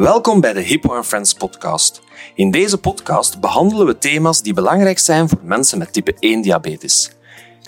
Welkom 0.00 0.40
bij 0.40 0.52
de 0.52 0.60
Hippo 0.60 1.02
Friends 1.02 1.34
podcast. 1.34 2.02
In 2.34 2.50
deze 2.50 2.78
podcast 2.78 3.40
behandelen 3.40 3.86
we 3.86 3.98
thema's 3.98 4.42
die 4.42 4.54
belangrijk 4.54 4.98
zijn 4.98 5.28
voor 5.28 5.38
mensen 5.42 5.78
met 5.78 5.92
type 5.92 6.14
1 6.18 6.42
diabetes. 6.42 7.10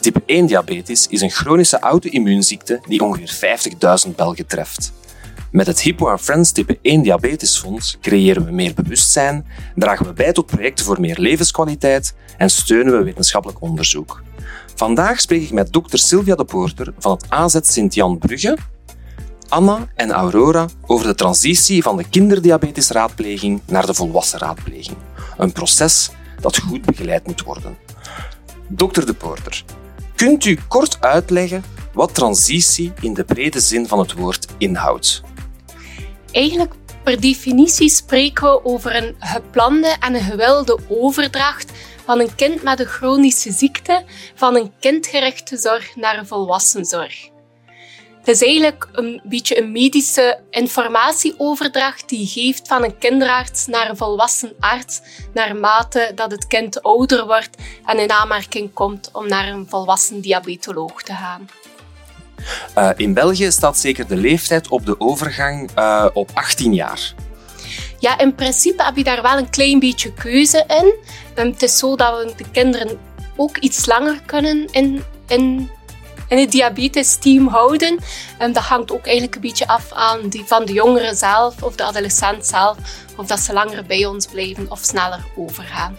Type 0.00 0.22
1 0.26 0.46
diabetes 0.46 1.06
is 1.06 1.20
een 1.20 1.30
chronische 1.30 1.78
auto-immuunziekte 1.78 2.80
die 2.88 3.00
ongeveer 3.00 3.58
50.000 4.06 4.14
Belgen 4.16 4.46
treft. 4.46 4.92
Met 5.50 5.66
het 5.66 5.80
Hippo 5.80 6.16
Friends 6.16 6.52
Type 6.52 6.78
1 6.82 7.02
Diabetesfonds 7.02 7.98
creëren 8.00 8.44
we 8.44 8.50
meer 8.50 8.74
bewustzijn, 8.74 9.46
dragen 9.74 10.06
we 10.06 10.12
bij 10.12 10.32
tot 10.32 10.46
projecten 10.46 10.84
voor 10.84 11.00
meer 11.00 11.18
levenskwaliteit 11.18 12.14
en 12.36 12.50
steunen 12.50 12.98
we 12.98 13.04
wetenschappelijk 13.04 13.60
onderzoek. 13.60 14.22
Vandaag 14.74 15.20
spreek 15.20 15.42
ik 15.42 15.52
met 15.52 15.72
dokter 15.72 15.98
Sylvia 15.98 16.34
de 16.34 16.44
Poorter 16.44 16.94
van 16.98 17.12
het 17.12 17.26
AZ 17.28 17.58
Sint-Jan 17.62 18.18
Brugge, 18.18 18.58
Anna 19.52 19.88
en 19.94 20.10
Aurora 20.10 20.66
over 20.86 21.06
de 21.06 21.14
transitie 21.14 21.82
van 21.82 21.96
de 21.96 22.08
kinderdiabetesraadpleging 22.08 23.60
naar 23.66 23.86
de 23.86 23.94
volwassenraadpleging. 23.94 24.96
Een 25.36 25.52
proces 25.52 26.10
dat 26.40 26.58
goed 26.58 26.84
begeleid 26.84 27.26
moet 27.26 27.42
worden. 27.42 27.78
Dokter 28.68 29.06
de 29.06 29.14
Poorter, 29.14 29.64
kunt 30.14 30.44
u 30.44 30.58
kort 30.68 31.00
uitleggen 31.00 31.64
wat 31.92 32.14
transitie 32.14 32.92
in 33.00 33.14
de 33.14 33.24
brede 33.24 33.60
zin 33.60 33.86
van 33.88 33.98
het 33.98 34.12
woord 34.12 34.46
inhoudt? 34.58 35.22
Eigenlijk 36.30 36.74
per 37.04 37.20
definitie 37.20 37.88
spreken 37.88 38.50
we 38.50 38.64
over 38.64 38.96
een 38.96 39.14
geplande 39.18 39.96
en 40.00 40.14
een 40.14 40.22
gewilde 40.22 40.78
overdracht 40.88 41.72
van 42.04 42.20
een 42.20 42.34
kind 42.34 42.62
met 42.62 42.80
een 42.80 42.86
chronische 42.86 43.52
ziekte 43.52 44.04
van 44.34 44.56
een 44.56 44.72
kindgerichte 44.80 45.56
zorg 45.56 45.96
naar 45.96 46.18
een 46.18 46.26
volwassenzorg. 46.26 47.31
Het 48.22 48.34
is 48.34 48.42
eigenlijk 48.42 48.88
een 48.92 49.20
beetje 49.24 49.58
een 49.58 49.72
medische 49.72 50.38
informatieoverdracht 50.50 52.08
die 52.08 52.18
je 52.18 52.26
geeft 52.26 52.68
van 52.68 52.84
een 52.84 52.98
kinderarts 52.98 53.66
naar 53.66 53.90
een 53.90 53.96
volwassen 53.96 54.52
arts, 54.60 55.00
naarmate 55.34 56.12
dat 56.14 56.30
het 56.30 56.46
kind 56.46 56.82
ouder 56.82 57.26
wordt 57.26 57.56
en 57.84 57.98
in 57.98 58.10
aanmerking 58.10 58.72
komt 58.72 59.10
om 59.12 59.28
naar 59.28 59.48
een 59.48 59.66
volwassen 59.68 60.20
diabetoloog 60.20 61.02
te 61.02 61.12
gaan. 61.12 61.48
Uh, 62.78 62.90
in 62.96 63.14
België 63.14 63.50
staat 63.50 63.78
zeker 63.78 64.06
de 64.06 64.16
leeftijd 64.16 64.68
op 64.68 64.86
de 64.86 65.00
overgang 65.00 65.70
uh, 65.78 66.06
op 66.12 66.30
18 66.34 66.74
jaar. 66.74 67.14
Ja, 67.98 68.18
in 68.18 68.34
principe 68.34 68.84
heb 68.84 68.96
je 68.96 69.04
daar 69.04 69.22
wel 69.22 69.38
een 69.38 69.50
klein 69.50 69.78
beetje 69.78 70.12
keuze 70.12 70.64
in. 70.68 70.94
Um, 71.44 71.52
het 71.52 71.62
is 71.62 71.78
zo 71.78 71.96
dat 71.96 72.18
we 72.18 72.32
de 72.36 72.50
kinderen 72.50 72.98
ook 73.36 73.56
iets 73.56 73.86
langer 73.86 74.20
kunnen 74.26 74.68
in, 74.70 75.04
in, 75.26 75.70
in 76.32 76.38
het 76.38 76.50
diabetesteam 76.50 77.48
houden. 77.48 77.98
Um, 78.42 78.52
dat 78.52 78.62
hangt 78.62 78.92
ook 78.92 79.04
eigenlijk 79.04 79.34
een 79.34 79.40
beetje 79.40 79.66
af 79.66 79.92
aan 79.92 80.28
die, 80.28 80.44
van 80.44 80.64
de 80.64 80.72
jongeren 80.72 81.16
zelf 81.16 81.62
of 81.62 81.74
de 81.74 81.84
adolescent 81.84 82.46
zelf. 82.46 82.76
Of 83.16 83.26
dat 83.26 83.40
ze 83.40 83.52
langer 83.52 83.84
bij 83.86 84.06
ons 84.06 84.26
blijven 84.26 84.70
of 84.70 84.78
sneller 84.82 85.24
overgaan. 85.36 85.96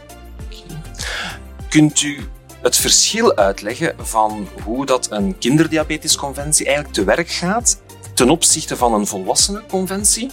Kunt 1.70 2.02
u 2.02 2.20
het 2.62 2.76
verschil 2.76 3.36
uitleggen 3.36 3.96
van 3.98 4.48
hoe 4.64 4.86
dat 4.86 5.12
een 5.12 5.38
kinderdiabetesconventie 5.38 6.66
eigenlijk 6.66 6.96
te 6.96 7.04
werk 7.04 7.30
gaat 7.30 7.82
ten 8.14 8.30
opzichte 8.30 8.78
van 8.78 8.94
een 8.94 9.08
volwassenenconventie? 9.08 10.32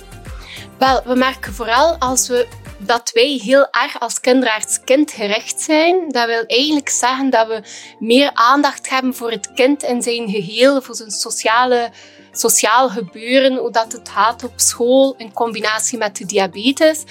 Wel, 0.79 1.03
we 1.05 1.15
merken 1.15 1.55
vooral 1.55 1.97
als 1.99 2.29
we 2.29 2.47
dat 2.81 3.11
wij 3.13 3.41
heel 3.43 3.69
erg 3.71 4.01
als 4.01 4.21
kinderarts 4.21 4.81
kindgerecht 4.85 5.61
zijn. 5.61 6.09
Dat 6.09 6.27
wil 6.27 6.45
eigenlijk 6.47 6.89
zeggen 6.89 7.31
dat 7.31 7.47
we 7.47 7.63
meer 7.99 8.31
aandacht 8.35 8.89
hebben 8.89 9.15
voor 9.15 9.31
het 9.31 9.53
kind 9.55 9.83
in 9.83 10.03
zijn 10.03 10.29
geheel, 10.29 10.83
voor 10.83 10.95
zijn 10.95 11.11
sociale, 11.11 11.91
sociaal 12.33 12.89
gebeuren, 12.89 13.57
hoe 13.57 13.71
dat 13.71 13.93
het 13.93 14.09
gaat 14.09 14.45
op 14.45 14.53
school 14.57 15.15
in 15.17 15.33
combinatie 15.33 15.99
met 15.99 16.17
de 16.17 16.27
diabetes. 16.27 17.05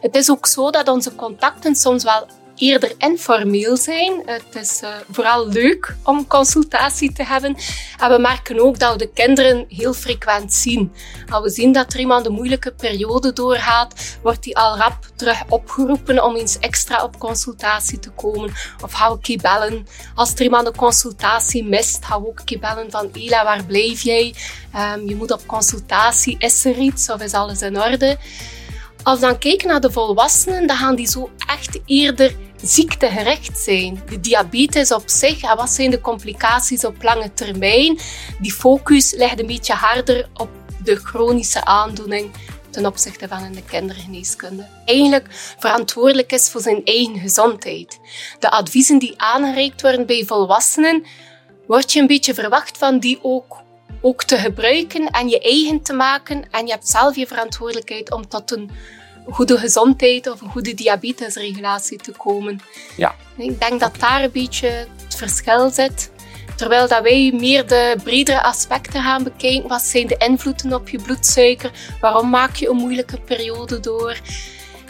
Het 0.00 0.16
is 0.16 0.30
ook 0.30 0.46
zo 0.46 0.70
dat 0.70 0.88
onze 0.88 1.14
contacten 1.14 1.74
soms 1.74 2.04
wel 2.04 2.26
eerder 2.56 2.92
informeel 2.98 3.76
zijn. 3.76 4.22
Het 4.24 4.54
is 4.60 4.80
uh, 4.82 4.88
vooral 5.10 5.48
leuk 5.48 5.96
om 6.02 6.26
consultatie 6.26 7.12
te 7.12 7.24
hebben. 7.24 7.56
En 7.98 8.10
we 8.10 8.18
merken 8.18 8.60
ook 8.60 8.78
dat 8.78 8.92
we 8.92 8.98
de 8.98 9.10
kinderen 9.14 9.64
heel 9.68 9.92
frequent 9.92 10.54
zien. 10.54 10.92
Als 11.30 11.42
we 11.42 11.50
zien 11.50 11.72
dat 11.72 11.92
er 11.92 12.00
iemand 12.00 12.26
een 12.26 12.32
moeilijke 12.32 12.72
periode 12.72 13.32
doorgaat, 13.32 14.18
wordt 14.22 14.42
die 14.42 14.56
al 14.56 14.76
rap 14.76 14.96
terug 15.16 15.42
opgeroepen 15.48 16.24
om 16.24 16.36
eens 16.36 16.58
extra 16.58 17.02
op 17.02 17.18
consultatie 17.18 17.98
te 17.98 18.10
komen. 18.10 18.52
Of 18.82 18.92
gaan 18.92 19.12
we 19.12 19.18
een 19.22 19.40
bellen. 19.42 19.86
Als 20.14 20.32
er 20.32 20.42
iemand 20.42 20.66
een 20.66 20.76
consultatie 20.76 21.64
mist, 21.64 22.04
gaan 22.04 22.22
we 22.22 22.28
ook 22.28 22.40
een 22.44 22.60
bellen 22.60 22.90
van 22.90 23.08
Ela, 23.12 23.44
waar 23.44 23.64
blijf 23.64 24.02
jij? 24.02 24.34
Um, 24.94 25.08
je 25.08 25.16
moet 25.16 25.32
op 25.32 25.46
consultatie. 25.46 26.36
Is 26.38 26.64
er 26.64 26.76
iets 26.76 27.10
of 27.10 27.20
is 27.20 27.32
alles 27.32 27.62
in 27.62 27.80
orde? 27.80 28.18
Als 29.02 29.20
we 29.20 29.26
dan 29.26 29.38
kijken 29.38 29.68
naar 29.68 29.80
de 29.80 29.90
volwassenen, 29.90 30.66
dan 30.66 30.76
gaan 30.76 30.94
die 30.94 31.06
zo 31.06 31.30
echt 31.46 31.78
eerder 31.84 32.36
ziektegerecht 32.62 33.58
zijn. 33.58 34.02
De 34.08 34.20
diabetes 34.20 34.92
op 34.92 35.08
zich 35.08 35.42
en 35.42 35.56
wat 35.56 35.70
zijn 35.70 35.90
de 35.90 36.00
complicaties 36.00 36.84
op 36.84 37.02
lange 37.02 37.34
termijn. 37.34 37.98
Die 38.40 38.52
focus 38.52 39.12
ligt 39.12 39.40
een 39.40 39.46
beetje 39.46 39.72
harder 39.72 40.28
op 40.34 40.48
de 40.82 40.96
chronische 40.96 41.64
aandoening 41.64 42.30
ten 42.70 42.86
opzichte 42.86 43.28
van 43.28 43.52
de 43.52 43.62
kindergeneeskunde. 43.62 44.66
Eigenlijk 44.84 45.26
verantwoordelijk 45.58 46.32
is 46.32 46.48
voor 46.48 46.60
zijn 46.60 46.84
eigen 46.84 47.18
gezondheid. 47.18 47.98
De 48.38 48.50
adviezen 48.50 48.98
die 48.98 49.14
aangereikt 49.16 49.82
worden 49.82 50.06
bij 50.06 50.24
volwassenen, 50.26 51.04
wordt 51.66 51.92
je 51.92 52.00
een 52.00 52.06
beetje 52.06 52.34
verwacht 52.34 52.78
van 52.78 52.98
die 52.98 53.18
ook, 53.22 53.56
ook 54.00 54.22
te 54.22 54.36
gebruiken 54.36 55.10
en 55.10 55.28
je 55.28 55.40
eigen 55.40 55.82
te 55.82 55.92
maken. 55.92 56.44
En 56.50 56.66
je 56.66 56.72
hebt 56.72 56.88
zelf 56.88 57.16
je 57.16 57.26
verantwoordelijkheid 57.26 58.12
om 58.12 58.28
tot 58.28 58.50
een 58.50 58.70
goede 59.28 59.58
gezondheid 59.58 60.30
of 60.30 60.40
een 60.40 60.50
goede 60.50 60.74
diabetesregulatie 60.74 61.98
te 61.98 62.12
komen. 62.12 62.60
Ja. 62.96 63.14
Ik 63.36 63.60
denk 63.60 63.80
dat 63.80 63.98
daar 63.98 64.22
een 64.22 64.30
beetje 64.30 64.68
het 65.04 65.16
verschil 65.16 65.70
zit. 65.70 66.10
Terwijl 66.56 66.88
dat 66.88 67.02
wij 67.02 67.32
meer 67.34 67.66
de 67.66 67.96
bredere 68.02 68.42
aspecten 68.42 69.02
gaan 69.02 69.22
bekijken. 69.22 69.68
Wat 69.68 69.82
zijn 69.82 70.06
de 70.06 70.16
invloeden 70.16 70.72
op 70.72 70.88
je 70.88 71.02
bloedsuiker? 71.02 71.70
Waarom 72.00 72.30
maak 72.30 72.56
je 72.56 72.68
een 72.68 72.76
moeilijke 72.76 73.20
periode 73.20 73.80
door? 73.80 74.16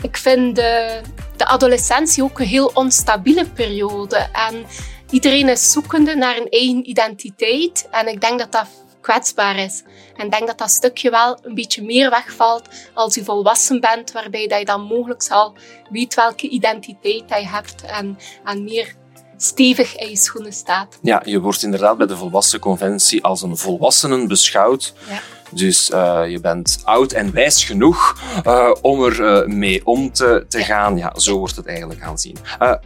Ik 0.03 0.17
vind 0.17 0.57
de, 0.57 1.01
de 1.37 1.47
adolescentie 1.47 2.23
ook 2.23 2.39
een 2.39 2.47
heel 2.47 2.71
onstabiele 2.75 3.47
periode. 3.47 4.17
En 4.33 4.67
iedereen 5.11 5.49
is 5.49 5.73
zoekende 5.73 6.15
naar 6.15 6.37
een 6.37 6.49
eigen 6.49 6.89
identiteit. 6.89 7.89
En 7.91 8.09
ik 8.09 8.21
denk 8.21 8.39
dat 8.39 8.53
dat 8.53 8.67
kwetsbaar 9.07 9.57
is. 9.59 9.83
En 10.17 10.25
ik 10.25 10.31
denk 10.31 10.47
dat 10.47 10.59
dat 10.59 10.71
stukje 10.71 11.11
wel 11.11 11.39
een 11.43 11.55
beetje 11.55 11.83
meer 11.83 12.11
wegvalt 12.11 12.69
als 12.95 13.15
je 13.15 13.25
volwassen 13.25 13.81
bent, 13.81 14.13
waarbij 14.13 14.47
dat 14.47 14.59
je 14.59 14.65
dan 14.65 14.83
mogelijk 14.83 15.27
al 15.29 15.55
weet 15.91 16.15
welke 16.15 16.49
identiteit 16.49 17.29
je 17.29 17.49
hebt 17.49 17.83
en, 17.83 18.19
en 18.45 18.65
meer 18.65 18.95
stevig 19.37 19.97
in 19.97 20.09
je 20.09 20.17
schoenen 20.17 20.53
staat. 20.53 20.99
Ja, 21.03 21.23
je 21.25 21.41
wordt 21.41 21.63
inderdaad 21.63 21.97
bij 21.97 22.07
de 22.07 22.17
volwassen 22.17 22.61
conventie 22.61 23.25
als 23.25 23.43
een 23.43 23.57
volwassenen 23.57 24.29
beschouwd. 24.29 24.95
Ja. 25.09 25.21
Dus 25.51 25.91
uh, 25.91 26.23
je 26.29 26.41
bent 26.41 26.81
oud 26.85 27.13
en 27.13 27.33
wijs 27.33 27.65
genoeg 27.65 28.17
uh, 28.47 28.71
om 28.83 29.05
er 29.05 29.21
uh, 29.21 29.47
mee 29.47 29.87
om 29.87 30.13
te, 30.13 30.45
te 30.49 30.65
gaan. 30.65 30.97
Ja, 30.97 31.13
zo 31.19 31.39
wordt 31.39 31.57
het 31.57 31.67
eigenlijk 31.67 32.03
aanzien. 32.03 32.37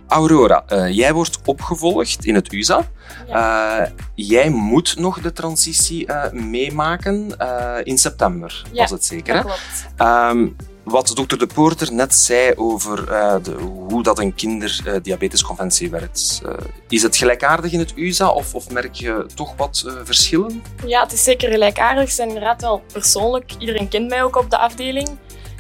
Aurora, 0.09 0.65
jij 0.91 1.13
wordt 1.13 1.39
opgevolgd 1.45 2.25
in 2.25 2.35
het 2.35 2.53
USA. 2.53 2.89
Ja. 3.27 3.93
jij 4.15 4.51
moet 4.51 4.97
nog 4.99 5.21
de 5.21 5.33
transitie 5.33 6.09
meemaken 6.33 7.37
in 7.83 7.99
september, 7.99 8.63
ja, 8.73 8.81
was 8.81 8.91
het 8.91 9.05
zeker? 9.05 9.35
Dat 9.35 9.43
hè? 9.43 9.49
klopt. 9.49 10.33
Um, 10.33 10.57
wat 10.91 11.13
dokter 11.15 11.39
De 11.39 11.47
Poorter 11.47 11.93
net 11.93 12.15
zei 12.15 12.55
over 12.57 13.13
uh, 13.13 13.37
de, 13.43 13.53
hoe 13.89 14.03
dat 14.03 14.19
een 14.19 14.35
kinderdiabetesconventie 14.35 15.91
werkt. 15.91 16.43
Uh, 16.47 16.53
is 16.89 17.03
het 17.03 17.17
gelijkaardig 17.17 17.73
in 17.73 17.79
het 17.79 17.93
USA 17.97 18.29
of, 18.29 18.55
of 18.55 18.71
merk 18.71 18.95
je 18.95 19.27
toch 19.35 19.57
wat 19.57 19.85
uh, 19.87 19.93
verschillen? 20.05 20.63
Ja, 20.87 21.03
het 21.03 21.13
is 21.13 21.25
zeker 21.25 21.51
gelijkaardig. 21.51 22.09
Ze 22.09 22.15
zijn 22.15 22.29
inderdaad 22.29 22.61
wel 22.61 22.83
persoonlijk. 22.93 23.53
Iedereen 23.59 23.89
kent 23.89 24.09
mij 24.09 24.23
ook 24.23 24.37
op 24.37 24.51
de 24.51 24.59
afdeling. 24.59 25.09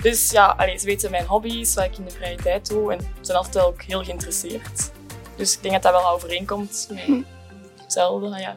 Dus 0.03 0.31
ja, 0.31 0.55
allee, 0.56 0.79
ze 0.79 0.87
weten 0.87 1.11
mijn 1.11 1.27
hobby's, 1.27 1.75
wat 1.75 1.85
ik 1.85 1.99
in 1.99 2.05
de 2.05 2.11
vrije 2.11 2.37
tijd 2.37 2.69
doe. 2.69 2.93
En 2.93 3.00
ze 3.00 3.06
zijn 3.21 3.38
altijd 3.38 3.65
ook 3.65 3.83
heel 3.83 4.05
geïnteresseerd. 4.05 4.91
Dus 5.37 5.55
ik 5.55 5.62
denk 5.62 5.75
dat 5.75 5.83
dat 5.83 6.03
wel 6.03 6.11
overeenkomt 6.11 6.88
met 6.91 7.25
hetzelfde. 7.83 8.38
Ja. 8.38 8.56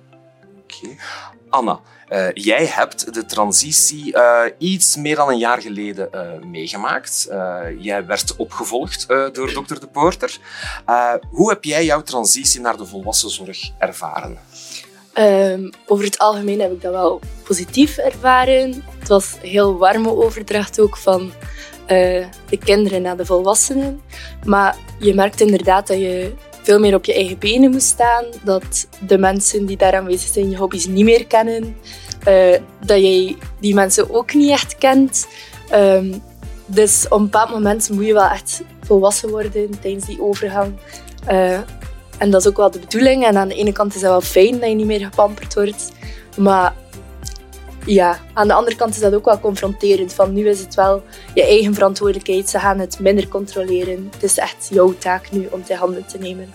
Anna, 1.49 1.79
uh, 2.09 2.27
jij 2.33 2.65
hebt 2.65 3.13
de 3.13 3.25
transitie 3.25 4.15
uh, 4.15 4.41
iets 4.57 4.95
meer 4.95 5.15
dan 5.15 5.29
een 5.29 5.37
jaar 5.37 5.61
geleden 5.61 6.09
uh, 6.15 6.21
meegemaakt. 6.45 7.27
jij 7.79 8.05
werd 8.05 8.35
opgevolgd 8.35 9.07
door 9.07 9.53
dokter 9.53 9.79
De 9.79 9.87
Poorter. 9.87 10.37
hoe 11.31 11.49
heb 11.49 11.63
jij 11.63 11.85
jouw 11.85 12.01
transitie 12.01 12.61
naar 12.61 12.77
de 12.77 12.85
volwassenzorg 12.85 13.71
ervaren? 13.77 14.37
Um, 15.17 15.69
over 15.85 16.05
het 16.05 16.17
algemeen 16.17 16.59
heb 16.59 16.71
ik 16.71 16.81
dat 16.81 16.91
wel 16.91 17.19
positief 17.43 17.97
ervaren. 17.97 18.83
Het 18.99 19.07
was 19.07 19.35
een 19.41 19.49
heel 19.49 19.77
warme 19.77 20.09
overdracht 20.09 20.79
ook 20.79 20.97
van 20.97 21.31
de 21.87 22.57
kinderen 22.63 23.01
naar 23.01 23.17
de 23.17 23.25
volwassenen. 23.25 24.01
Maar 24.45 24.75
je 24.99 25.13
merkt 25.13 25.41
inderdaad 25.41 25.87
dat 25.87 25.97
je 25.97 26.33
veel 26.63 26.79
meer 26.79 26.95
op 26.95 27.05
je 27.05 27.13
eigen 27.13 27.37
benen 27.37 27.71
moest 27.71 27.87
staan. 27.87 28.25
Dat 28.43 28.87
de 29.07 29.17
mensen 29.17 29.65
die 29.65 29.77
daar 29.77 29.95
aanwezig 29.95 30.33
zijn 30.33 30.49
je 30.49 30.57
hobby's 30.57 30.87
niet 30.87 31.05
meer 31.05 31.27
kennen. 31.27 31.75
Uh, 32.27 32.57
dat 32.85 32.99
jij 32.99 33.37
die 33.59 33.73
mensen 33.73 34.13
ook 34.13 34.33
niet 34.33 34.49
echt 34.49 34.77
kent. 34.77 35.27
Um, 35.73 36.21
Dus 36.65 37.05
op 37.09 37.17
een 37.17 37.23
bepaald 37.23 37.49
moment 37.49 37.89
moet 37.89 38.05
je 38.05 38.13
wel 38.13 38.29
echt 38.29 38.61
volwassen 38.81 39.29
worden 39.29 39.79
tijdens 39.79 40.05
die 40.05 40.21
overgang. 40.21 40.73
Eh, 41.25 41.59
en 42.17 42.29
dat 42.31 42.41
is 42.41 42.47
ook 42.47 42.57
wel 42.57 42.71
de 42.71 42.79
bedoeling. 42.79 43.25
En 43.25 43.37
aan 43.37 43.47
de 43.47 43.55
ene 43.55 43.71
kant 43.71 43.95
is 43.95 44.01
het 44.01 44.09
wel 44.09 44.21
fijn 44.21 44.59
dat 44.59 44.69
je 44.69 44.75
niet 44.75 44.85
meer 44.85 44.99
gepamperd 44.99 45.53
wordt. 45.53 45.91
Maar 46.37 46.73
ja, 47.85 48.19
aan 48.33 48.47
de 48.47 48.53
andere 48.53 48.75
kant 48.75 48.93
is 48.93 48.99
dat 48.99 49.13
ook 49.13 49.25
wel 49.25 49.39
confronterend. 49.39 50.13
Van 50.13 50.33
nu 50.33 50.49
is 50.49 50.59
het 50.59 50.75
wel 50.75 51.03
je 51.33 51.43
eigen 51.43 51.73
verantwoordelijkheid. 51.73 52.49
Ze 52.49 52.59
gaan 52.59 52.79
het 52.79 52.99
minder 52.99 53.27
controleren. 53.27 54.09
Het 54.13 54.23
is 54.23 54.37
echt 54.37 54.67
jouw 54.71 54.93
taak 54.97 55.31
nu 55.31 55.47
om 55.51 55.59
het 55.59 55.77
handen 55.77 56.05
te 56.05 56.17
nemen. 56.17 56.53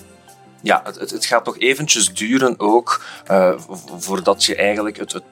Ja, 0.63 0.83
het, 0.85 1.11
het, 1.11 1.27
gaat 1.27 1.45
nog 1.45 1.59
eventjes 1.59 2.15
duren 2.15 2.61
ook 2.61 3.05
uh, 3.31 3.55
voordat 3.99 4.45
je 4.45 4.57
eigenlijk 4.57 4.97
het, 4.97 5.13
het 5.13 5.23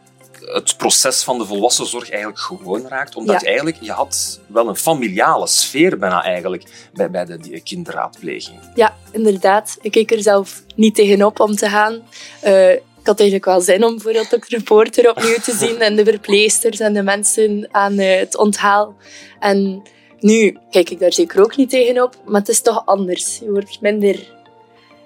het 0.46 0.76
proces 0.76 1.22
van 1.22 1.38
de 1.38 1.46
volwassenzorg 1.46 2.10
eigenlijk 2.10 2.40
gewoon 2.40 2.88
raakt. 2.88 3.16
Omdat 3.16 3.40
je 3.40 3.46
eigenlijk, 3.46 3.76
je 3.80 3.92
had 3.92 4.40
wel 4.46 4.68
een 4.68 4.76
familiale 4.76 5.46
sfeer 5.46 5.98
bijna 5.98 6.22
eigenlijk 6.22 6.88
bij, 6.92 7.10
bij 7.10 7.24
de 7.24 7.38
die 7.38 7.60
kinderraadpleging. 7.60 8.58
Ja, 8.74 8.96
inderdaad. 9.10 9.78
Ik 9.80 9.90
keek 9.90 10.10
er 10.10 10.22
zelf 10.22 10.62
niet 10.74 10.94
tegenop 10.94 11.40
om 11.40 11.56
te 11.56 11.68
gaan. 11.68 12.02
Uh, 12.44 12.72
ik 13.06 13.12
had 13.12 13.20
eigenlijk 13.20 13.50
wel 13.50 13.60
zin 13.60 13.84
om 13.84 13.94
bijvoorbeeld 13.94 14.34
ook 14.34 14.48
de 14.48 14.56
reporter 14.56 15.10
opnieuw 15.10 15.38
te 15.38 15.56
zien 15.56 15.80
en 15.80 15.96
de 15.96 16.04
verpleegsters 16.04 16.80
en 16.80 16.92
de 16.92 17.02
mensen 17.02 17.68
aan 17.70 18.00
uh, 18.00 18.18
het 18.18 18.36
onthaal. 18.36 18.96
En 19.40 19.82
nu 20.20 20.58
kijk 20.70 20.90
ik 20.90 20.98
daar 20.98 21.12
zeker 21.12 21.42
ook 21.42 21.56
niet 21.56 21.70
tegenop, 21.70 22.16
maar 22.24 22.40
het 22.40 22.48
is 22.48 22.60
toch 22.60 22.86
anders. 22.86 23.38
Je 23.38 23.50
wordt 23.50 23.80
minder... 23.80 24.34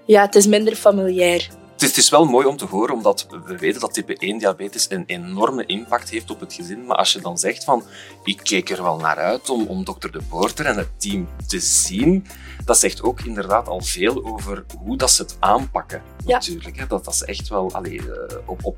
Ja, 0.07 0.23
het 0.23 0.35
is 0.35 0.47
minder 0.47 0.75
familiair. 0.75 1.49
Het 1.81 1.97
is, 1.97 2.09
wel 2.09 2.25
mooi 2.25 2.47
om 2.47 2.57
te 2.57 2.65
horen, 2.65 2.95
omdat 2.95 3.27
we 3.45 3.57
weten 3.57 3.81
dat 3.81 3.93
type 3.95 4.17
1 4.17 4.39
diabetes 4.39 4.91
een 4.91 5.05
enorme 5.07 5.67
impact 5.67 6.11
heeft 6.11 6.31
op 6.31 6.41
het 6.41 6.53
gezin. 6.53 6.87
Maar 6.87 6.97
als 6.97 7.13
je 7.13 7.21
dan 7.21 7.39
zegt 7.39 7.65
van, 7.65 7.85
ik 8.25 8.41
keek 8.43 8.71
er 8.71 8.83
wel 8.83 8.97
naar 8.97 9.17
uit 9.17 9.51
om, 9.51 9.67
om 9.67 9.85
dokter 9.85 10.13
De 10.13 10.21
Poorter 10.29 10.67
en 10.67 10.77
het 10.77 10.89
team 10.97 11.29
te 11.47 11.61
zien, 11.61 12.27
dat 12.65 12.79
zegt 12.79 13.03
ook 13.03 13.21
inderdaad 13.21 13.69
al 13.69 13.81
veel 13.81 14.25
over 14.25 14.65
hoe 14.79 14.97
dat 14.97 15.11
ze 15.11 15.23
het 15.23 15.37
aanpakken. 15.39 16.03
Ja. 16.27 16.33
Natuurlijk, 16.33 16.77
hè. 16.77 16.87
Dat, 16.87 17.05
dat 17.05 17.15
is 17.15 17.25
echt 17.25 17.49
wel 17.49 17.73
allee, 17.73 17.99
eh, 17.99 18.37
op, 18.47 18.65
op 18.65 18.77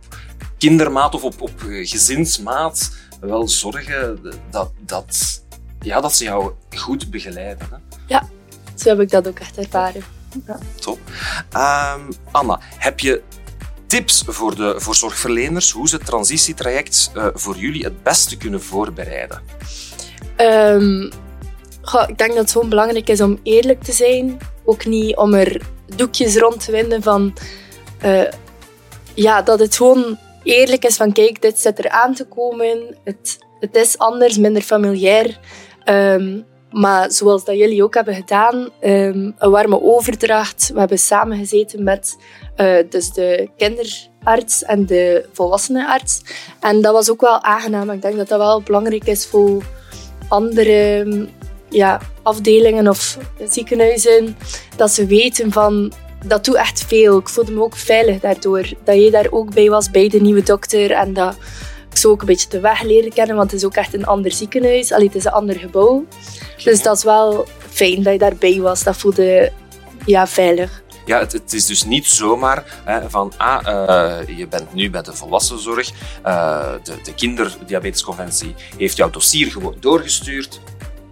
kindermaat 0.58 1.14
of 1.14 1.25
op, 1.25 1.40
op 1.40 1.52
gezinsmaat 1.56 2.96
wel 3.20 3.48
zorgen 3.48 4.19
dat, 4.50 4.70
dat, 4.81 5.43
ja, 5.81 6.00
dat 6.00 6.14
ze 6.14 6.25
jou 6.25 6.52
goed 6.76 7.10
begeleiden. 7.10 7.69
Hè. 7.70 7.76
Ja, 8.06 8.28
zo 8.75 8.88
heb 8.88 9.00
ik 9.00 9.10
dat 9.10 9.28
ook 9.28 9.38
echt 9.38 9.58
ervaren. 9.58 10.21
Top. 10.81 10.99
Um, 11.55 12.08
Anna, 12.31 12.58
heb 12.61 13.00
je 13.00 13.23
tips 13.87 14.25
voor, 14.26 14.56
de, 14.56 14.75
voor 14.76 14.94
zorgverleners 14.94 15.70
hoe 15.70 15.88
ze 15.88 15.96
het 15.96 16.06
transitietraject 16.06 17.11
uh, 17.17 17.26
voor 17.34 17.56
jullie 17.56 17.84
het 17.84 18.02
beste 18.02 18.37
kunnen 18.37 18.62
voorbereiden? 18.62 19.43
Um, 20.37 21.11
goh, 21.82 22.08
ik 22.08 22.19
denk 22.19 22.31
dat 22.31 22.38
het 22.38 22.50
gewoon 22.50 22.69
belangrijk 22.69 23.08
is 23.08 23.20
om 23.20 23.38
eerlijk 23.43 23.82
te 23.82 23.93
zijn. 23.93 24.38
Ook 24.64 24.84
niet 24.84 25.17
om 25.17 25.34
er 25.34 25.61
doekjes 25.96 26.37
rond 26.37 26.64
te 26.64 26.73
winden 26.73 27.02
van... 27.02 27.34
Uh, 28.05 28.29
ja, 29.14 29.43
dat 29.43 29.58
het 29.58 29.76
gewoon 29.76 30.19
eerlijk 30.43 30.84
is 30.84 30.96
van 30.96 31.12
kijk, 31.12 31.43
dit 31.43 31.58
zit 31.58 31.79
er 31.79 31.88
aan 31.88 32.14
te 32.14 32.25
komen. 32.25 32.96
Het, 33.05 33.38
het 33.61 33.76
is 33.76 33.99
anders, 33.99 34.37
minder 34.38 34.62
familiair. 34.62 35.38
Um, 35.84 36.44
maar 36.72 37.10
zoals 37.10 37.44
dat 37.44 37.56
jullie 37.56 37.82
ook 37.82 37.94
hebben 37.94 38.14
gedaan, 38.14 38.69
ehm, 38.80 39.30
een 39.38 39.50
warme 39.50 39.82
overdracht. 39.82 40.70
We 40.72 40.78
hebben 40.78 40.98
samen 40.98 41.38
gezeten 41.38 41.82
met 41.82 42.16
uh, 42.56 42.76
dus 42.88 43.12
de 43.12 43.48
kinderarts 43.56 44.64
en 44.64 44.86
de 44.86 45.28
volwassenenarts. 45.32 46.22
En 46.60 46.82
dat 46.82 46.92
was 46.92 47.10
ook 47.10 47.20
wel 47.20 47.42
aangenaam. 47.42 47.90
Ik 47.90 48.02
denk 48.02 48.16
dat 48.16 48.28
dat 48.28 48.38
wel 48.38 48.62
belangrijk 48.62 49.06
is 49.06 49.26
voor 49.26 49.62
andere 50.28 51.06
ja, 51.69 52.00
afdelingen 52.22 52.88
of 52.88 53.19
ziekenhuizen. 53.48 54.36
Dat 54.76 54.90
ze 54.90 55.06
weten 55.06 55.52
van, 55.52 55.92
dat 56.26 56.44
doet 56.44 56.54
echt 56.54 56.84
veel. 56.84 57.19
Ik 57.19 57.28
voelde 57.28 57.52
me 57.52 57.62
ook 57.62 57.76
veilig 57.76 58.20
daardoor. 58.20 58.69
Dat 58.84 58.96
jij 58.96 59.10
daar 59.10 59.26
ook 59.30 59.54
bij 59.54 59.69
was, 59.69 59.90
bij 59.90 60.08
de 60.08 60.20
nieuwe 60.20 60.42
dokter. 60.42 60.90
En 60.90 61.12
dat 61.12 61.36
ik 61.90 61.98
zo 61.98 62.10
ook 62.10 62.20
een 62.20 62.26
beetje 62.26 62.48
de 62.48 62.60
weg 62.60 62.82
leren 62.82 63.12
kennen, 63.12 63.36
want 63.36 63.50
het 63.50 63.60
is 63.60 63.66
ook 63.66 63.74
echt 63.74 63.94
een 63.94 64.06
ander 64.06 64.32
ziekenhuis. 64.32 64.92
Allee, 64.92 65.06
het 65.06 65.16
is 65.16 65.24
een 65.24 65.32
ander 65.32 65.58
gebouw. 65.58 66.04
Dus 66.64 66.82
dat 66.82 66.96
is 66.96 67.04
wel 67.04 67.46
fijn 67.70 68.02
dat 68.02 68.12
je 68.12 68.19
daarbij 68.19 68.60
was. 68.60 68.82
Dat 68.82 68.96
voelde 68.96 69.52
ja, 70.06 70.26
veilig. 70.26 70.82
Ja, 71.06 71.19
het, 71.19 71.32
het, 71.32 71.52
is 71.52 71.66
dus 71.66 71.84
niet 71.84 72.06
zomaar 72.06 72.82
hè, 72.84 73.10
van, 73.10 73.32
ah, 73.37 73.66
uh, 73.66 74.38
je 74.38 74.49
bent 74.49 74.75
nu 74.75 74.90
bij 74.90 75.02
de 75.02 75.12
volwassenzorg, 75.12 75.90
uh, 76.26 76.72
de, 76.82 76.94
de 77.02 77.14
kinderdiabetesconventie 77.14 78.54
heeft 78.76 78.96
jouw 78.96 79.10
dossier 79.10 79.50
gewoon 79.50 79.76
doorgestuurd 79.81 80.60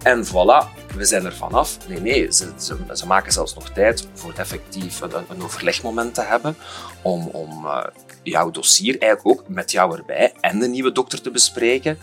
en 0.03 0.25
voilà, 0.25 0.67
we 0.95 1.05
zijn 1.05 1.25
er 1.25 1.33
vanaf. 1.35 1.77
Nee, 1.87 1.99
nee, 1.99 2.33
ze, 2.33 2.51
ze, 2.57 2.77
ze 2.93 3.07
maken 3.07 3.31
zelfs 3.31 3.53
nog 3.53 3.69
tijd 3.69 4.07
voor 4.13 4.33
effectief 4.37 5.01
een, 5.01 5.11
een 5.29 5.43
overlegmoment 5.43 6.13
te 6.13 6.21
hebben 6.21 6.55
om, 7.01 7.27
om 7.27 7.65
uh, 7.65 7.83
jouw 8.23 8.51
dossier 8.51 8.99
eigenlijk 8.99 9.39
ook 9.39 9.47
met 9.47 9.71
jou 9.71 9.97
erbij 9.97 10.33
en 10.39 10.59
de 10.59 10.67
nieuwe 10.67 10.91
dokter 10.91 11.21
te 11.21 11.31
bespreken. 11.31 11.97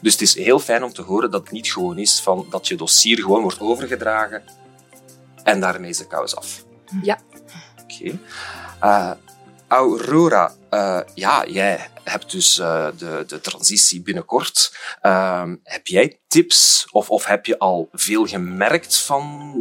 Dus 0.00 0.12
het 0.12 0.22
is 0.22 0.34
heel 0.34 0.58
fijn 0.58 0.84
om 0.84 0.92
te 0.92 1.02
horen 1.02 1.30
dat 1.30 1.40
het 1.40 1.50
niet 1.50 1.72
gewoon 1.72 1.98
is 1.98 2.20
van 2.20 2.46
dat 2.50 2.68
je 2.68 2.76
dossier 2.76 3.18
gewoon 3.18 3.42
wordt 3.42 3.60
overgedragen 3.60 4.42
en 5.42 5.60
daarmee 5.60 5.90
is 5.90 5.98
de 5.98 6.06
kous 6.06 6.36
af. 6.36 6.64
Ja. 7.02 7.18
Oké. 7.82 8.18
Uh, 8.84 9.10
Aurora, 9.68 10.52
uh, 10.70 11.00
ja, 11.14 11.46
jij 11.46 11.88
hebt 12.04 12.30
dus 12.30 12.58
uh, 12.58 12.88
de, 12.98 13.24
de 13.26 13.40
transitie 13.40 14.02
binnenkort. 14.02 14.76
Uh, 15.02 15.52
heb 15.62 15.86
jij 15.86 16.18
tips 16.28 16.88
of, 16.90 17.10
of 17.10 17.24
heb 17.24 17.46
je 17.46 17.58
al 17.58 17.88
veel 17.92 18.26
gemerkt 18.26 18.98
van 18.98 19.54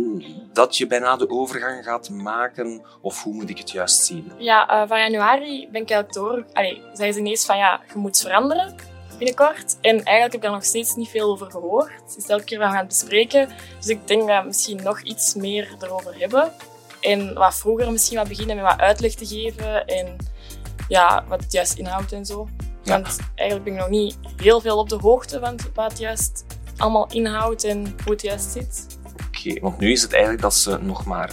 dat 0.54 0.78
je 0.78 0.88
bijna 0.88 1.16
de 1.16 1.30
overgang 1.30 1.84
gaat 1.84 2.10
maken? 2.10 2.86
Of 3.02 3.24
hoe 3.24 3.34
moet 3.34 3.50
ik 3.50 3.58
het 3.58 3.72
juist 3.72 4.06
zien? 4.06 4.32
Ja, 4.38 4.88
van 4.88 5.00
januari 5.00 5.70
ben 5.72 5.82
ik 5.82 5.90
eigenlijk 5.90 6.14
door. 6.14 6.46
Allee, 6.54 6.82
zei 6.94 7.12
ze 7.12 7.20
ineens 7.20 7.46
van 7.46 7.58
ja, 7.58 7.82
je 7.94 8.00
moet 8.00 8.20
veranderen 8.20 8.76
binnenkort. 9.18 9.78
En 9.82 9.92
eigenlijk 9.92 10.22
heb 10.22 10.34
ik 10.34 10.42
daar 10.42 10.52
nog 10.52 10.64
steeds 10.64 10.96
niet 10.96 11.10
veel 11.10 11.32
over 11.32 11.52
gehoord. 11.52 11.92
Het 12.06 12.18
is 12.18 12.28
elke 12.28 12.44
keer 12.44 12.60
we 12.60 12.66
gaan 12.66 12.76
het 12.76 12.88
bespreken. 12.88 13.50
Dus 13.78 13.88
ik 13.88 14.08
denk 14.08 14.28
dat 14.28 14.42
we 14.42 14.48
misschien 14.48 14.84
nog 14.84 15.02
iets 15.02 15.36
meer 15.36 15.76
erover 15.80 16.20
hebben. 16.20 16.52
En 17.02 17.34
wat 17.34 17.56
vroeger 17.56 17.92
misschien 17.92 18.18
wat 18.18 18.28
beginnen 18.28 18.56
met 18.56 18.66
wat 18.66 18.80
uitleg 18.80 19.14
te 19.14 19.26
geven 19.26 19.86
en 19.86 20.16
ja, 20.88 21.24
wat 21.28 21.42
het 21.42 21.52
juist 21.52 21.74
inhoudt 21.74 22.12
en 22.12 22.26
zo. 22.26 22.48
Want 22.84 23.18
eigenlijk 23.36 23.64
ben 23.64 23.74
ik 23.74 23.80
nog 23.80 23.90
niet 23.90 24.18
heel 24.38 24.62
veel 24.62 24.78
op 24.78 24.90
de 24.90 24.98
hoogte 25.02 25.40
van 25.40 25.60
wat 25.74 25.92
het 25.92 26.00
juist 26.00 26.46
allemaal 26.78 27.08
inhoudt 27.12 27.64
en 27.64 27.96
hoe 28.04 28.12
het 28.12 28.22
juist 28.22 28.52
zit. 28.52 28.86
Oké, 29.28 29.60
want 29.60 29.78
nu 29.80 29.92
is 29.92 30.02
het 30.02 30.12
eigenlijk 30.12 30.42
dat 30.42 30.54
ze 30.54 30.78
nog 30.82 31.06
maar 31.06 31.32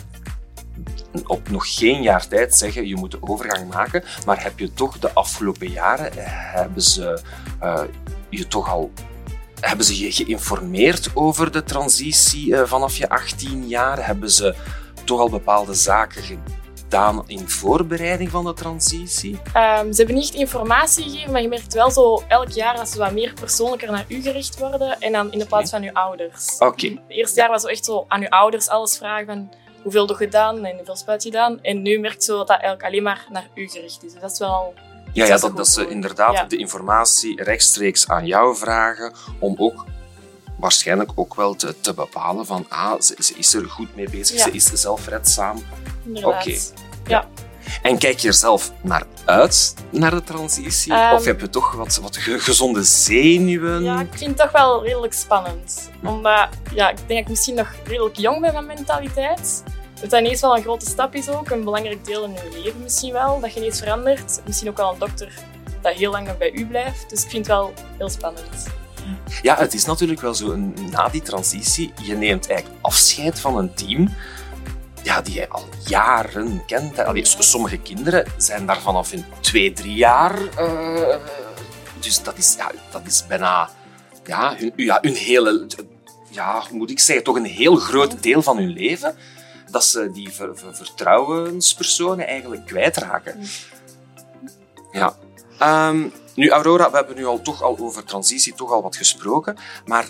op 1.27 1.49
nog 1.49 1.75
geen 1.77 2.03
jaar 2.03 2.29
tijd 2.29 2.57
zeggen 2.57 2.87
je 2.87 2.97
moet 2.97 3.11
de 3.11 3.19
overgang 3.21 3.73
maken, 3.73 4.05
maar 4.27 4.43
heb 4.43 4.59
je 4.59 4.73
toch 4.73 4.99
de 4.99 5.13
afgelopen 5.13 5.71
jaren 5.71 6.11
hebben 6.53 6.83
ze 6.83 7.23
uh, 7.63 7.83
je 8.29 8.47
toch 8.49 8.69
al 8.69 8.91
hebben 9.61 9.87
ze 9.87 9.99
je 9.99 10.13
geïnformeerd 10.13 11.11
over 11.15 11.53
de 11.53 11.63
transitie 11.63 12.47
uh, 12.47 12.63
vanaf 12.65 12.97
je 12.97 13.09
18 13.09 13.69
jaar? 13.69 14.07
Hebben 14.07 14.31
ze 14.31 14.55
toch 15.05 15.21
al 15.21 15.31
bepaalde 15.31 15.75
zaken 15.75 16.23
gedaan 16.23 17.25
in 17.27 17.49
voorbereiding 17.49 18.31
van 18.31 18.45
de 18.45 18.53
transitie? 18.53 19.33
Um, 19.33 19.93
ze 19.93 19.97
hebben 19.97 20.15
niet 20.15 20.35
informatie 20.35 21.05
gegeven, 21.05 21.33
maar 21.33 21.43
je 21.43 21.49
merkt 21.49 21.75
wel 21.75 21.91
zo 21.91 22.23
elk 22.29 22.49
jaar 22.51 22.77
dat 22.77 22.89
ze 22.89 22.99
wat 22.99 23.13
meer 23.13 23.33
persoonlijker 23.41 23.91
naar 23.91 24.05
u 24.09 24.23
gericht 24.23 24.59
worden 24.59 25.01
en 25.01 25.13
dan 25.13 25.33
in 25.33 25.39
de 25.39 25.47
plaats 25.47 25.71
van 25.71 25.83
uw 25.83 25.93
ouders. 25.93 26.59
Oké. 26.59 26.87
Het 26.87 27.01
eerste 27.09 27.41
jaar 27.41 27.51
was 27.51 27.63
zo 27.63 27.69
echt 27.69 27.85
zo 27.85 28.05
aan 28.09 28.21
uw 28.21 28.29
ouders 28.29 28.69
alles 28.69 28.99
vragen 28.99 29.27
van 29.27 29.53
hoeveel 29.85 30.09
je 30.09 30.15
gedaan 30.15 30.65
en 30.65 30.77
hoeveel 30.77 30.97
spuit 30.97 31.23
je 31.23 31.31
gedaan. 31.31 31.63
En 31.63 31.83
nu 31.83 31.99
merkt 31.99 32.25
ze 32.25 32.31
dat 32.31 32.47
dat 32.47 32.61
eigenlijk 32.61 32.85
alleen 32.85 33.03
maar 33.03 33.27
naar 33.31 33.49
u 33.55 33.69
gericht 33.69 34.05
is. 34.05 34.13
Dus 34.13 34.21
dat 34.21 34.31
is 34.33 34.39
wel... 34.39 34.75
Ja, 35.13 35.27
ja 35.27 35.37
dat, 35.37 35.57
dat 35.57 35.69
ze 35.69 35.89
inderdaad 35.89 36.51
de 36.51 36.57
informatie 36.57 37.43
rechtstreeks 37.43 38.09
aan 38.09 38.27
jou 38.27 38.57
vragen 38.57 39.13
om 39.39 39.55
ook 39.59 39.85
waarschijnlijk 40.57 41.11
ook 41.15 41.35
wel 41.35 41.55
te, 41.55 41.81
te 41.81 41.95
bepalen 41.95 42.47
van 42.47 42.67
ah, 42.69 43.01
ze, 43.01 43.17
ze, 43.19 43.35
is 43.37 43.55
er 43.55 43.71
goed 43.71 43.97
mee 43.97 44.11
bezig, 44.11 44.41
ze 44.41 44.51
is 44.51 44.65
zelfredzaam. 44.65 45.63
Oké. 46.23 46.59
Ja. 47.07 47.29
En 47.83 47.99
kijk 47.99 48.19
je 48.19 48.29
er 48.29 48.35
zelf 48.35 48.73
naar 48.83 49.03
uit, 49.25 49.75
naar 49.91 50.11
de 50.11 50.23
transitie? 50.23 50.93
of 50.93 50.99
ehm, 50.99 51.25
heb 51.25 51.41
je 51.41 51.49
toch 51.49 51.73
wat, 51.73 51.97
wat 52.03 52.17
gezonde 52.17 52.83
zenuwen? 52.83 53.83
Ja, 53.83 54.01
ik 54.01 54.15
vind 54.15 54.31
het 54.31 54.39
toch 54.39 54.53
wel 54.53 54.85
redelijk 54.85 55.13
spannend. 55.13 55.91
Omdat 56.05 56.49
ja, 56.75 56.91
ik 56.91 56.97
denk 56.97 57.09
dat 57.09 57.19
ik 57.19 57.29
misschien 57.29 57.55
nog 57.55 57.73
redelijk 57.85 58.17
jong 58.17 58.41
ben 58.41 58.53
van 58.53 58.67
mentaliteit. 58.67 59.63
Dat 60.05 60.13
dat 60.13 60.23
ineens 60.23 60.41
wel 60.41 60.57
een 60.57 60.63
grote 60.63 60.87
stap 60.87 61.15
is 61.15 61.29
ook. 61.29 61.51
Een 61.51 61.65
belangrijk 61.65 62.05
deel 62.05 62.25
in 62.25 62.33
je 62.33 62.61
leven 62.63 62.83
misschien 62.83 63.13
wel. 63.13 63.41
Dat 63.41 63.53
je 63.53 63.61
ineens 63.61 63.79
verandert. 63.79 64.41
Misschien 64.47 64.69
ook 64.69 64.77
wel 64.77 64.93
een 64.93 64.99
dokter 64.99 65.33
dat 65.83 65.95
heel 65.95 66.11
lang 66.11 66.37
bij 66.39 66.53
u 66.53 66.67
blijft. 66.67 67.11
Dus 67.11 67.25
ik 67.25 67.31
vind 67.31 67.47
het 67.47 67.57
wel 67.57 67.73
heel 67.97 68.09
spannend. 68.09 68.67
Ja, 69.43 69.57
het 69.57 69.75
is 69.75 69.85
natuurlijk 69.85 70.21
wel 70.21 70.35
zo, 70.35 70.57
na 70.91 71.09
die 71.09 71.23
transitie, 71.23 71.93
je 72.03 72.17
neemt 72.17 72.49
eigenlijk 72.49 72.81
afscheid 72.83 73.41
van 73.41 73.57
een 73.59 73.75
team 73.75 74.15
ja, 75.03 75.21
die 75.23 75.35
je 75.35 75.49
al 75.49 75.65
jaren 75.87 76.65
kent. 76.67 77.03
Sommige 77.23 77.79
kinderen 77.79 78.27
zijn 78.37 78.67
daar 78.67 78.81
vanaf 78.81 79.13
in 79.13 79.25
twee, 79.41 79.73
drie 79.73 79.95
jaar. 79.95 80.39
Uh, 80.59 81.17
dus 82.01 82.23
dat 82.23 82.39
is, 82.39 82.55
ja, 82.59 82.71
dat 82.91 83.03
is 83.07 83.27
bijna 83.27 83.71
ja, 84.25 84.55
hun, 84.57 84.73
ja, 84.77 84.99
hun 85.01 85.15
hele 85.15 85.67
ja, 86.35 86.63
moet 86.73 86.91
ik 86.91 87.01
zeggen, 87.01 87.25
toch 87.25 87.37
een 87.37 87.45
heel 87.45 87.77
groot 87.77 88.23
deel 88.23 88.43
van 88.43 88.57
hun 88.57 88.73
leven, 88.73 89.17
dat 89.75 89.85
ze 89.85 90.11
die 90.11 90.33
ver- 90.33 90.59
ver- 90.59 90.75
vertrouwenspersonen 90.75 92.27
eigenlijk 92.27 92.67
kwijtraken. 92.67 93.47
Ja. 94.93 95.17
Ehm, 95.59 96.09
nu, 96.35 96.49
Aurora, 96.51 96.91
we 96.91 96.97
hebben 96.97 97.17
nu 97.17 97.27
al 97.27 97.43
toch 97.43 97.63
al 97.63 97.79
over 97.79 98.05
transitie 98.05 98.55
toch 98.55 98.71
al 98.71 98.83
wat 98.83 98.97
gesproken, 98.97 99.57
maar 99.87 100.09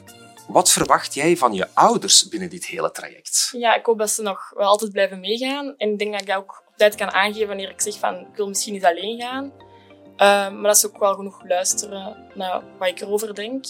wat 0.49 0.71
verwacht 0.71 1.15
jij 1.15 1.37
van 1.37 1.53
je 1.53 1.69
ouders 1.75 2.29
binnen 2.29 2.51
dit 2.51 2.67
hele 2.67 2.91
traject? 2.91 3.49
Ja, 3.53 3.75
ik 3.75 3.87
hoop 3.87 3.99
dat 3.99 4.11
ze 4.11 4.23
nog 4.23 4.53
wel 4.57 4.69
altijd 4.69 4.93
blijven 4.93 5.21
meegaan. 5.21 5.75
En 5.77 5.91
ik 5.93 5.99
denk 5.99 6.13
dat 6.13 6.21
ik 6.21 6.37
ook 6.37 6.63
op 6.67 6.77
tijd 6.77 6.95
kan 6.95 7.11
aangeven 7.13 7.49
wanneer 7.49 7.71
ik 7.71 7.81
zeg 7.81 7.99
van 7.99 8.15
ik 8.15 8.37
wil 8.37 8.49
misschien 8.49 8.73
niet 8.73 8.85
alleen 8.85 9.21
gaan. 9.21 9.53
Ehm, 10.17 10.55
maar 10.61 10.71
dat 10.71 10.79
ze 10.79 10.87
ook 10.87 10.99
wel 10.99 11.15
genoeg 11.15 11.43
luisteren 11.49 12.31
naar 12.35 12.63
wat 12.79 12.89
ik 12.89 13.01
erover 13.01 13.35
denk. 13.35 13.65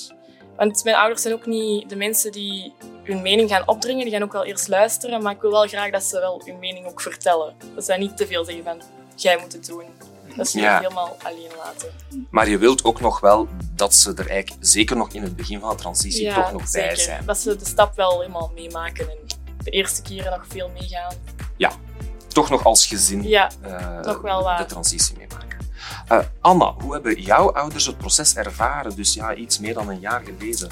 Want 0.56 0.84
mijn 0.84 0.96
ouders 0.96 1.22
zijn 1.22 1.34
ook 1.34 1.46
niet 1.46 1.88
de 1.88 1.96
mensen 1.96 2.32
die 2.32 2.74
hun 3.02 3.22
mening 3.22 3.50
gaan 3.50 3.68
opdringen. 3.68 4.04
Die 4.04 4.12
gaan 4.12 4.22
ook 4.22 4.32
wel 4.32 4.44
eerst 4.44 4.68
luisteren. 4.68 5.22
Maar 5.22 5.32
ik 5.32 5.40
wil 5.40 5.50
wel 5.50 5.66
graag 5.66 5.90
dat 5.90 6.02
ze 6.02 6.20
wel 6.20 6.42
hun 6.44 6.58
mening 6.58 6.86
ook 6.86 7.00
vertellen. 7.00 7.54
Dat 7.74 7.84
ze 7.84 7.90
dat 7.90 8.00
niet 8.00 8.16
te 8.16 8.26
veel 8.26 8.44
zeggen 8.44 8.64
van 8.64 8.82
jij 9.16 9.38
moet 9.40 9.52
het 9.52 9.66
doen. 9.66 9.84
Dat 10.36 10.48
ze 10.48 10.60
Ja. 10.60 10.78
helemaal 10.80 11.16
alleen 11.22 11.50
laten. 11.64 11.88
Maar 12.30 12.48
je 12.48 12.58
wilt 12.58 12.84
ook 12.84 13.00
nog 13.00 13.20
wel 13.20 13.48
dat 13.74 13.94
ze 13.94 14.12
er 14.14 14.30
eigenlijk, 14.30 14.64
zeker 14.64 14.96
nog 14.96 15.12
in 15.12 15.22
het 15.22 15.36
begin 15.36 15.60
van 15.60 15.70
de 15.70 15.76
transitie, 15.76 16.34
toch 16.34 16.52
nog 16.52 16.70
bij 16.70 16.96
zijn. 16.96 17.24
Dat 17.26 17.38
ze 17.38 17.56
de 17.56 17.64
stap 17.64 17.96
wel 17.96 18.20
helemaal 18.20 18.50
meemaken. 18.54 19.10
En 19.10 19.16
de 19.64 19.70
eerste 19.70 20.02
keren 20.02 20.30
nog 20.30 20.44
veel 20.48 20.70
meegaan. 20.80 21.14
Toch 22.28 22.50
nog 22.50 22.64
als 22.64 22.86
gezin 22.86 23.22
Ja, 23.22 23.50
eh, 23.62 24.00
Toch 24.00 24.20
wel 24.20 24.56
de 24.56 24.64
transitie 24.66 25.16
meemaken. 25.16 25.43
Eh, 26.08 26.18
Anna, 26.40 26.74
hoe 26.78 26.92
hebben 26.92 27.20
jouw 27.20 27.52
ouders 27.52 27.86
het 27.86 27.98
proces 27.98 28.36
ervaren? 28.36 28.96
Dus 28.96 29.14
ja, 29.14 29.34
iets 29.34 29.58
meer 29.58 29.74
dan 29.74 29.88
een 29.88 30.00
jaar 30.00 30.22
geleden. 30.24 30.68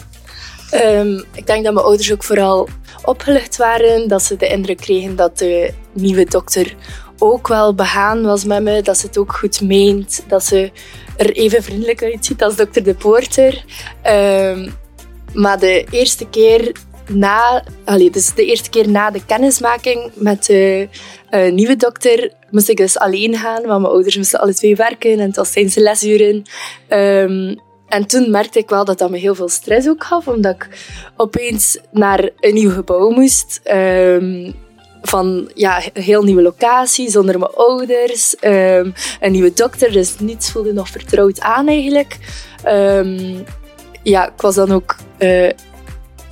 Ehm, 0.70 1.18
ik 1.32 1.46
denk 1.46 1.64
dat 1.64 1.74
mijn 1.74 1.86
ouders 1.86 2.12
ook 2.12 2.24
vooral 2.24 2.68
opgelucht 3.04 3.56
waren. 3.56 4.08
Dat 4.08 4.22
ze 4.22 4.36
de 4.36 4.48
indruk 4.48 4.76
kregen 4.76 5.16
dat 5.16 5.38
de 5.38 5.74
nieuwe 5.92 6.24
dokter 6.24 6.74
ook 7.18 7.48
wel 7.48 7.74
begaan 7.74 8.22
was 8.22 8.44
met 8.44 8.62
me. 8.62 8.82
Dat 8.82 8.98
ze 8.98 9.06
het 9.06 9.18
ook 9.18 9.32
goed 9.32 9.60
meent. 9.60 10.24
Dat 10.28 10.44
ze 10.44 10.72
er 11.16 11.32
even 11.32 11.62
vriendelijk 11.62 12.02
uitziet 12.02 12.42
als 12.42 12.56
dokter 12.56 12.82
De 12.82 12.94
Poorter. 12.94 13.64
Ehm, 14.02 14.70
maar 15.32 15.58
de 15.58 15.86
eerste 15.90 16.28
keer 16.28 16.72
na, 17.14 17.64
allee, 17.84 18.10
dus 18.10 18.34
de 18.34 18.44
eerste 18.44 18.70
keer 18.70 18.88
na 18.88 19.10
de 19.10 19.24
kennismaking 19.24 20.10
met 20.14 20.46
de 20.46 20.88
eh, 21.30 21.52
nieuwe 21.52 21.76
dokter 21.76 22.32
moest 22.50 22.68
ik 22.68 22.76
dus 22.76 22.98
alleen 22.98 23.36
gaan, 23.36 23.66
want 23.66 23.80
mijn 23.82 23.92
ouders 23.94 24.16
moesten 24.16 24.40
alle 24.40 24.54
twee 24.54 24.76
werken 24.76 25.10
en 25.10 25.18
het 25.18 25.36
was 25.36 25.52
de 25.52 25.70
lesuren. 25.74 26.42
Ehm, 26.88 27.54
en 27.88 28.06
toen 28.06 28.30
merkte 28.30 28.58
ik 28.58 28.68
wel 28.68 28.84
dat 28.84 28.98
dat 28.98 29.10
me 29.10 29.18
heel 29.18 29.34
veel 29.34 29.48
stress 29.48 29.88
ook 29.88 30.04
gaf, 30.04 30.28
omdat 30.28 30.54
ik 30.54 30.68
opeens 31.16 31.78
naar 31.90 32.30
een 32.40 32.54
nieuw 32.54 32.70
gebouw 32.70 33.10
moest. 33.10 33.60
ehm, 33.62 34.52
van 35.02 35.50
ja, 35.54 35.82
een 35.92 36.02
heel 36.02 36.22
nieuwe 36.22 36.42
locatie, 36.42 37.10
zonder 37.10 37.38
mijn 37.38 37.50
ouders. 37.54 38.36
ehm, 38.36 38.90
een 39.20 39.32
nieuwe 39.32 39.52
dokter, 39.54 39.92
dus 39.92 40.18
niets 40.18 40.50
voelde 40.50 40.72
nog 40.72 40.88
vertrouwd 40.88 41.40
aan 41.40 41.68
eigenlijk. 41.68 42.18
Ja, 44.02 44.26
ik 44.26 44.40
was 44.40 44.54
dan 44.54 44.72
ook... 44.72 44.96
eh, 45.18 45.48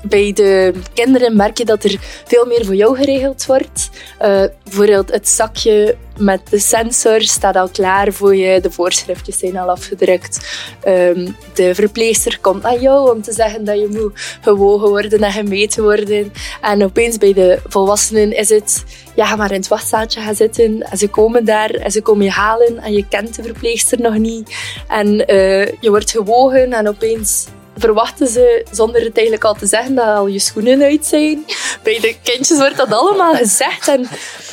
bij 0.02 0.32
de 0.32 0.72
kinderen 0.94 1.36
merk 1.36 1.58
je 1.58 1.64
dat 1.64 1.84
er 1.84 1.96
veel 2.24 2.46
meer 2.46 2.64
voor 2.64 2.74
jou 2.74 2.96
geregeld 2.96 3.46
wordt. 3.46 3.90
Eh, 4.18 4.42
bijvoorbeeld 4.64 5.10
het 5.12 5.28
zakje 5.28 5.96
met 6.18 6.40
de 6.50 6.58
sensor 6.58 7.20
staat 7.22 7.56
al 7.56 7.68
klaar 7.68 8.12
voor 8.12 8.36
je. 8.36 8.60
De 8.60 8.70
voorschriftjes 8.70 9.38
zijn 9.38 9.56
al 9.56 9.70
afgedrukt. 9.70 10.38
Ehm, 10.82 11.28
de 11.54 11.74
verpleegster 11.74 12.38
komt 12.40 12.62
naar 12.62 12.80
jou 12.80 13.14
om 13.14 13.22
te 13.22 13.32
zeggen 13.32 13.64
dat 13.64 13.78
je 13.78 13.88
moet 13.90 14.38
gewogen 14.40 14.88
worden 14.88 15.22
en 15.22 15.32
gemeten 15.32 15.82
worden. 15.82 16.32
En 16.60 16.84
opeens 16.84 17.18
bij 17.18 17.32
de 17.32 17.58
volwassenen 17.66 18.36
is 18.36 18.48
het... 18.48 18.84
Ja, 19.14 19.26
ga 19.26 19.36
maar 19.36 19.50
in 19.50 19.56
het 19.58 19.68
wachtzaaltje 19.68 20.20
gaan 20.20 20.34
zitten. 20.34 20.82
En 20.90 20.98
ze 20.98 21.08
komen 21.08 21.44
daar 21.44 21.70
en 21.70 21.90
ze 21.90 22.02
komen 22.02 22.24
je 22.24 22.30
halen. 22.30 22.78
En 22.78 22.92
je 22.92 23.08
kent 23.08 23.34
de 23.34 23.42
verpleegster 23.42 24.00
nog 24.00 24.18
niet. 24.18 24.56
En 24.88 25.26
eh, 25.26 25.66
je 25.66 25.90
wordt 25.90 26.10
gewogen 26.10 26.72
en 26.72 26.88
opeens 26.88 27.46
verwachten 27.80 28.26
ze, 28.26 28.66
zonder 28.70 29.02
het 29.02 29.16
eigenlijk 29.16 29.44
al 29.44 29.54
te 29.54 29.66
zeggen, 29.66 29.94
dat 29.94 30.06
al 30.06 30.26
je 30.26 30.38
schoenen 30.38 30.82
uit 30.82 31.06
zijn. 31.06 31.44
Bij 31.82 32.00
de 32.00 32.16
kindjes 32.22 32.58
wordt 32.58 32.76
dat 32.76 32.92
allemaal 32.92 33.34
gezegd. 33.34 33.88
En 33.88 34.08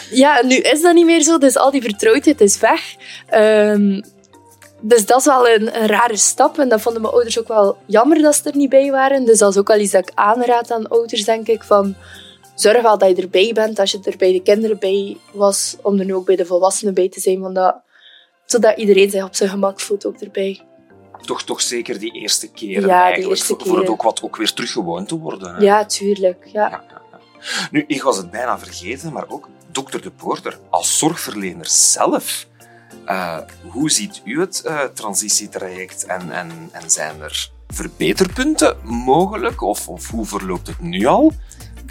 ja, 0.09 0.41
nu 0.43 0.55
is 0.55 0.81
dat 0.81 0.93
niet 0.93 1.05
meer 1.05 1.21
zo, 1.21 1.37
dus 1.37 1.57
al 1.57 1.71
die 1.71 1.81
vertrouwdheid 1.81 2.41
is 2.41 2.59
weg. 2.59 2.95
Ehm, 3.27 4.01
dus 4.81 5.05
dat 5.05 5.19
is 5.19 5.25
wel 5.25 5.49
een, 5.49 5.69
rare 5.69 6.17
stap. 6.17 6.59
En 6.59 6.69
dat 6.69 6.81
vonden 6.81 7.01
mijn 7.01 7.13
ouders 7.13 7.39
ook 7.39 7.47
wel 7.47 7.77
jammer 7.85 8.21
dat 8.21 8.35
ze 8.35 8.49
er 8.49 8.55
niet 8.55 8.69
bij 8.69 8.91
waren. 8.91 9.25
Dus 9.25 9.39
dat 9.39 9.51
is 9.51 9.57
ook 9.57 9.67
wel 9.67 9.79
iets 9.79 9.91
dat 9.91 10.07
ik 10.07 10.15
aanraad 10.15 10.71
aan 10.71 10.87
ouders, 10.87 11.23
denk 11.23 11.47
ik. 11.47 11.63
Van, 11.63 11.95
zorg 12.55 12.81
wel 12.81 12.97
dat 12.97 13.09
je 13.09 13.21
erbij 13.21 13.51
bent 13.53 13.79
als 13.79 13.91
je 13.91 13.99
er 14.03 14.17
bij 14.17 14.31
de 14.31 14.41
kinderen 14.41 14.79
bij 14.79 15.17
was. 15.33 15.75
Om 15.81 15.99
er 15.99 16.05
nu 16.05 16.15
ook 16.15 16.25
bij 16.25 16.35
de 16.35 16.45
volwassenen 16.45 16.93
bij 16.93 17.09
te 17.09 17.19
zijn. 17.19 17.39
Want 17.39 17.55
dat, 17.55 17.75
zodat 18.45 18.77
iedereen 18.77 19.09
zich 19.09 19.23
op 19.23 19.35
zijn 19.35 19.49
gemak 19.49 19.79
voelt 19.79 20.05
ook 20.05 20.17
erbij. 20.19 20.66
Toch, 21.27 21.43
toch 21.43 21.61
zeker 21.61 21.99
die 21.99 22.11
eerste 22.11 22.47
keren 22.51 22.81
Ja, 22.81 22.87
die 22.87 22.93
eigenlijk, 22.95 23.29
eerste 23.29 23.45
voor, 23.45 23.67
voor 23.67 23.79
het 23.79 23.89
ook 23.89 24.01
wat 24.01 24.21
ook 24.21 24.35
weer 24.37 24.53
teruggewoon 24.53 25.05
te 25.05 25.17
worden. 25.19 25.55
hè. 25.55 25.61
Ja, 25.61 25.85
tuurlijk. 25.85 26.45
Ja. 26.53 26.69
Ja, 26.69 26.83
ja, 26.89 27.01
ja. 27.11 27.19
Nu, 27.71 27.83
ik 27.87 28.03
was 28.03 28.17
het 28.17 28.31
bijna 28.31 28.59
vergeten, 28.59 29.13
maar 29.13 29.25
ook 29.27 29.49
dokter 29.71 30.01
De 30.01 30.11
Poorter, 30.11 30.59
als 30.69 30.97
zorgverlener 30.97 31.65
zelf. 31.69 32.47
eh, 33.05 33.37
hoe 33.69 33.91
ziet 33.91 34.21
u 34.23 34.39
het 34.39 34.61
eh, 34.61 34.79
transitietraject 34.83 36.05
en, 36.05 36.31
en, 36.31 36.69
en 36.71 36.89
zijn 36.89 37.21
er 37.21 37.49
verbeterpunten 37.67 38.77
mogelijk? 38.83 39.61
Of, 39.61 39.87
of 39.89 40.09
hoe 40.09 40.25
verloopt 40.25 40.67
het 40.67 40.79
nu 40.81 41.05
al? 41.05 41.31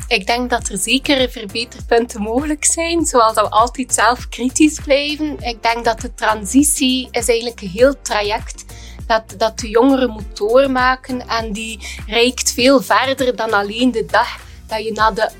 Ik 0.08 0.26
denk 0.26 0.50
dat 0.50 0.68
er 0.68 0.78
zeker 0.78 1.30
verbeterpunten 1.30 2.22
mogelijk 2.22 2.64
zijn, 2.64 3.06
zoals 3.06 3.34
dat 3.34 3.48
we 3.48 3.54
altijd 3.54 3.94
zelf 3.94 4.28
kritisch 4.28 4.80
blijven. 4.84 5.36
Ik 5.40 5.62
denk 5.62 5.84
dat 5.84 6.00
de 6.00 6.14
transitie 6.14 7.08
is 7.10 7.28
eigenlijk 7.28 7.60
een 7.60 7.68
heel 7.68 7.94
traject 8.02 8.64
dat, 9.06 9.34
dat 9.36 9.58
de 9.58 9.68
jongeren 9.68 10.10
moet 10.10 10.36
doormaken 10.36 11.28
en 11.28 11.52
die 11.52 11.78
reikt 12.06 12.52
veel 12.52 12.82
verder 12.82 13.36
dan 13.36 13.52
alleen 13.52 13.90
de 13.90 14.06
dag 14.06 14.38
dat 14.66 14.84
je 14.84 14.92
naar 14.92 15.14
de 15.14 15.30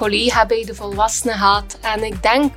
collega 0.00 0.46
bij 0.46 0.64
de 0.64 0.74
volwassenen 0.74 1.38
gaat. 1.38 1.78
En 1.80 2.04
ik 2.04 2.22
denk 2.22 2.52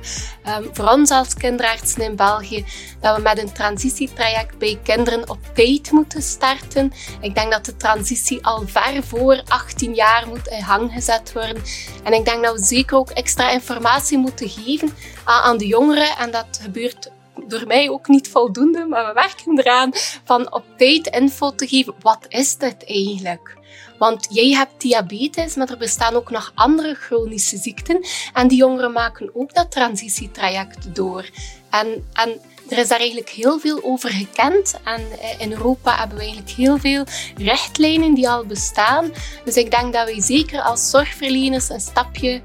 um, 0.46 0.68
voor 0.72 0.88
ons 0.88 1.10
als 1.10 1.34
kinderartsen 1.34 2.02
in 2.02 2.16
België 2.16 2.64
dat 3.00 3.16
we 3.16 3.22
met 3.22 3.38
een 3.38 3.52
transitietraject 3.52 4.58
bij 4.58 4.78
kinderen 4.82 5.28
op 5.30 5.38
tijd 5.54 5.90
moeten 5.90 6.22
starten. 6.22 6.92
Ik 7.20 7.34
denk 7.34 7.52
dat 7.52 7.64
de 7.64 7.76
transitie 7.76 8.46
al 8.46 8.62
ver 8.66 9.02
voor 9.02 9.42
18 9.48 9.94
jaar 9.94 10.28
moet 10.28 10.46
in 10.46 10.62
gang 10.62 10.92
gezet 10.92 11.32
worden. 11.32 11.62
En 12.02 12.12
ik 12.12 12.24
denk 12.24 12.44
dat 12.44 12.58
we 12.58 12.64
zeker 12.64 12.96
ook 12.96 13.10
extra 13.10 13.50
informatie 13.50 14.18
moeten 14.18 14.48
geven 14.48 14.90
aan, 15.24 15.42
aan 15.42 15.58
de 15.58 15.66
jongeren. 15.66 16.16
En 16.18 16.30
dat 16.30 16.58
gebeurt 16.62 17.10
door 17.46 17.66
mij 17.66 17.88
ook 17.88 18.08
niet 18.08 18.28
voldoende, 18.28 18.84
maar 18.84 19.06
we 19.06 19.12
werken 19.12 19.58
eraan 19.58 19.90
van 20.24 20.52
op 20.52 20.64
tijd 20.76 21.06
info 21.06 21.54
te 21.54 21.66
geven. 21.66 21.94
Wat 22.00 22.26
is 22.28 22.56
dit 22.56 22.84
eigenlijk? 22.86 23.56
Want 23.98 24.26
jij 24.30 24.50
hebt 24.50 24.80
diabetes, 24.80 25.54
maar 25.54 25.70
er 25.70 25.78
bestaan 25.78 26.14
ook 26.14 26.30
nog 26.30 26.52
andere 26.54 26.94
chronische 26.94 27.56
ziekten. 27.56 28.06
En 28.32 28.48
die 28.48 28.58
jongeren 28.58 28.92
maken 28.92 29.30
ook 29.34 29.54
dat 29.54 29.70
transitietraject 29.70 30.94
door. 30.94 31.28
En, 31.70 32.08
en 32.12 32.40
er 32.68 32.78
is 32.78 32.88
daar 32.88 32.98
eigenlijk 32.98 33.28
heel 33.28 33.58
veel 33.58 33.80
over 33.82 34.10
gekend. 34.10 34.80
En 34.84 35.02
in 35.38 35.52
Europa 35.52 35.96
hebben 35.96 36.16
we 36.16 36.22
eigenlijk 36.22 36.52
heel 36.52 36.78
veel 36.78 37.04
richtlijnen 37.36 38.14
die 38.14 38.28
al 38.28 38.44
bestaan. 38.44 39.12
Dus 39.44 39.56
ik 39.56 39.70
denk 39.70 39.92
dat 39.92 40.04
wij 40.04 40.22
zeker 40.22 40.60
als 40.60 40.90
zorgverleners 40.90 41.68
een 41.68 41.80
stapje 41.80 42.42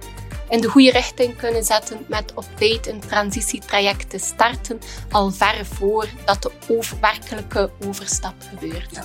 in 0.50 0.62
de 0.62 0.68
goede 0.68 0.92
richting 0.92 1.38
kunnen 1.38 1.64
zetten 1.64 2.06
met 2.08 2.34
op 2.34 2.46
tijd 2.58 2.88
een 2.88 3.00
transitietraject 3.00 4.10
te 4.10 4.18
starten, 4.18 4.80
al 5.12 5.32
ver 5.32 5.66
voor 5.66 6.08
dat 6.26 6.42
de 6.42 6.52
over, 6.68 7.00
werkelijke 7.02 7.72
overstap 7.88 8.34
gebeurt. 8.50 9.00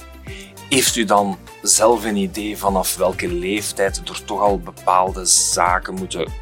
Heeft 0.68 0.96
u 0.96 1.04
dan 1.04 1.38
zelf 1.62 2.04
een 2.04 2.16
idee 2.16 2.58
vanaf 2.58 2.96
welke 2.96 3.28
leeftijd 3.28 4.08
er 4.08 4.24
toch 4.24 4.40
al 4.40 4.58
bepaalde 4.58 5.24
zaken 5.24 5.94
moeten 5.94 6.32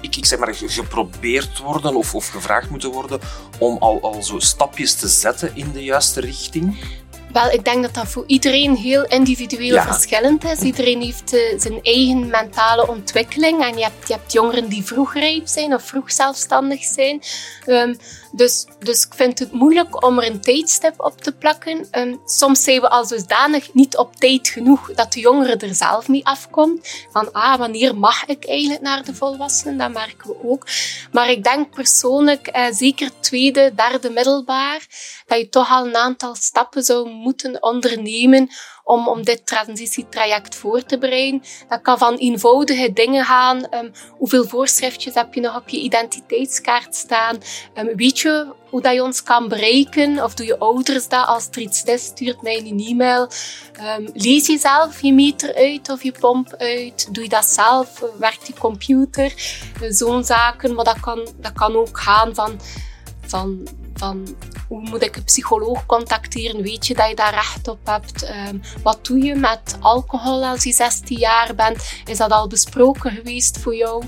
ik, 0.00 0.16
ik 0.16 0.26
zeg 0.26 0.38
maar, 0.38 0.54
geprobeerd 0.54 1.58
worden 1.58 1.94
of, 1.94 2.14
of 2.14 2.28
gevraagd 2.28 2.70
moeten 2.70 2.90
worden 2.90 3.20
om 3.58 3.76
al, 3.78 4.02
al 4.02 4.22
zo 4.22 4.38
stapjes 4.38 4.94
te 4.94 5.08
zetten 5.08 5.50
in 5.54 5.72
de 5.72 5.84
juiste 5.84 6.20
richting? 6.20 6.84
Wel, 7.32 7.50
ik 7.50 7.64
denk 7.64 7.82
dat 7.82 7.94
dat 7.94 8.08
voor 8.08 8.24
iedereen 8.26 8.76
heel 8.76 9.04
individueel 9.04 9.74
ja. 9.74 9.86
verschillend 9.92 10.44
is. 10.44 10.58
Iedereen 10.60 11.02
heeft 11.02 11.34
uh, 11.34 11.40
zijn 11.56 11.82
eigen 11.82 12.28
mentale 12.28 12.88
ontwikkeling. 12.88 13.64
En 13.64 13.76
je 13.76 13.82
hebt, 13.82 14.08
je 14.08 14.14
hebt 14.14 14.32
jongeren 14.32 14.68
die 14.68 14.84
vroeg 14.84 15.14
rijp 15.14 15.46
zijn 15.46 15.74
of 15.74 15.82
vroeg 15.82 16.12
zelfstandig 16.12 16.82
zijn. 16.82 17.22
Um, 17.66 17.96
dus, 18.32 18.66
dus 18.78 19.04
ik 19.04 19.14
vind 19.14 19.38
het 19.38 19.52
moeilijk 19.52 20.04
om 20.04 20.18
er 20.18 20.26
een 20.26 20.40
tijdstip 20.40 20.94
op 20.96 21.20
te 21.20 21.32
plakken. 21.32 21.88
Um, 21.92 22.20
soms 22.24 22.64
zijn 22.64 22.80
we 22.80 22.88
al 22.88 23.04
zodanig 23.04 23.74
niet 23.74 23.96
op 23.96 24.16
tijd 24.16 24.48
genoeg 24.48 24.94
dat 24.94 25.12
de 25.12 25.20
jongere 25.20 25.56
er 25.56 25.74
zelf 25.74 26.08
mee 26.08 26.26
afkomt. 26.26 26.88
Van, 27.10 27.32
ah, 27.32 27.58
wanneer 27.58 27.96
mag 27.96 28.26
ik 28.26 28.46
eigenlijk 28.46 28.82
naar 28.82 29.04
de 29.04 29.14
volwassenen? 29.14 29.78
Dat 29.78 29.92
merken 29.92 30.28
we 30.28 30.36
ook. 30.42 30.66
Maar 31.12 31.30
ik 31.30 31.44
denk 31.44 31.74
persoonlijk, 31.74 32.56
uh, 32.56 32.66
zeker 32.70 33.10
tweede, 33.20 33.72
derde 33.74 34.10
middelbaar, 34.10 34.86
dat 35.26 35.38
je 35.38 35.48
toch 35.48 35.70
al 35.70 35.86
een 35.86 35.96
aantal 35.96 36.34
stappen 36.34 36.82
zou 36.82 37.08
moeten 37.08 37.19
ondernemen 37.60 38.48
om, 38.84 39.08
om 39.08 39.24
dit 39.24 39.46
transitietraject 39.46 40.54
voor 40.54 40.82
te 40.82 40.98
bereiden. 40.98 41.42
Dat 41.68 41.82
kan 41.82 41.98
van 41.98 42.14
eenvoudige 42.14 42.92
dingen 42.92 43.24
gaan. 43.24 43.74
Um, 43.74 43.92
hoeveel 44.18 44.44
voorschriftjes 44.44 45.14
heb 45.14 45.34
je 45.34 45.40
nog 45.40 45.56
op 45.56 45.68
je 45.68 45.80
identiteitskaart 45.80 46.94
staan? 46.94 47.38
Um, 47.78 47.96
weet 47.96 48.18
je 48.18 48.52
hoe 48.70 48.80
dat 48.80 48.94
je 48.94 49.02
ons 49.02 49.22
kan 49.22 49.48
bereiken? 49.48 50.24
Of 50.24 50.34
doe 50.34 50.46
je 50.46 50.58
ouders 50.58 51.08
dat 51.08 51.26
als 51.26 51.48
er 51.50 51.58
iets 51.58 51.82
is, 51.82 52.04
stuurt 52.04 52.42
mij 52.42 52.58
een 52.58 52.80
e-mail. 52.80 53.28
Um, 53.98 54.08
lees 54.12 54.46
je 54.46 54.58
zelf 54.58 55.02
je 55.02 55.12
meter 55.12 55.54
uit 55.54 55.90
of 55.90 56.02
je 56.02 56.12
pomp 56.12 56.54
uit? 56.58 57.14
Doe 57.14 57.22
je 57.22 57.28
dat 57.28 57.44
zelf? 57.44 58.04
Werkt 58.18 58.46
je 58.46 58.52
computer? 58.58 59.32
Zo'n 59.88 60.24
zaken. 60.24 60.74
Maar 60.74 60.84
dat 60.84 61.00
kan, 61.00 61.28
dat 61.40 61.52
kan 61.52 61.76
ook 61.76 62.00
gaan 62.00 62.34
van, 62.34 62.60
van 63.26 63.68
hoe 64.68 64.80
moet 64.80 65.02
ik 65.02 65.16
een 65.16 65.24
psycholoog 65.24 65.86
contacteren? 65.86 66.62
Weet 66.62 66.86
je 66.86 66.94
dat 66.94 67.08
je 67.08 67.14
daar 67.14 67.34
recht 67.34 67.68
op 67.68 67.78
hebt? 67.84 68.30
Um, 68.48 68.60
wat 68.82 69.06
doe 69.06 69.18
je 69.18 69.34
met 69.34 69.76
alcohol 69.80 70.44
als 70.44 70.64
je 70.64 70.72
16 70.72 71.18
jaar 71.18 71.54
bent? 71.54 71.92
Is 72.04 72.18
dat 72.18 72.30
al 72.30 72.46
besproken 72.46 73.10
geweest 73.10 73.58
voor 73.58 73.74
jou? 73.74 74.04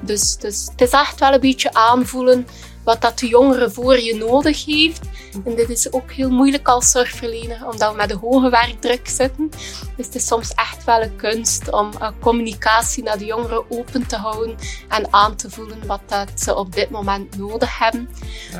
Dus, 0.00 0.36
dus 0.36 0.68
het 0.70 0.80
is 0.80 0.90
echt 0.90 1.20
wel 1.20 1.32
een 1.32 1.40
beetje 1.40 1.74
aanvoelen 1.74 2.46
wat 2.86 3.00
dat 3.00 3.18
de 3.18 3.26
jongere 3.26 3.70
voor 3.70 3.98
je 3.98 4.14
nodig 4.14 4.64
heeft. 4.64 5.00
En 5.44 5.54
dit 5.54 5.68
is 5.70 5.92
ook 5.92 6.12
heel 6.12 6.30
moeilijk 6.30 6.68
als 6.68 6.90
zorgverlener, 6.90 7.66
omdat 7.66 7.90
we 7.90 7.96
met 7.96 8.10
een 8.10 8.18
hoge 8.18 8.50
werkdruk 8.50 9.08
zitten. 9.08 9.50
Dus 9.96 10.06
het 10.06 10.14
is 10.14 10.26
soms 10.26 10.54
echt 10.54 10.84
wel 10.84 11.02
een 11.02 11.16
kunst 11.16 11.70
om 11.70 11.90
een 11.98 12.18
communicatie 12.18 13.02
naar 13.02 13.18
de 13.18 13.24
jongeren 13.24 13.70
open 13.70 14.06
te 14.06 14.16
houden 14.16 14.56
en 14.88 15.12
aan 15.12 15.36
te 15.36 15.50
voelen 15.50 15.86
wat 15.86 16.00
dat 16.06 16.30
ze 16.34 16.54
op 16.54 16.74
dit 16.74 16.90
moment 16.90 17.38
nodig 17.38 17.78
hebben. 17.78 18.10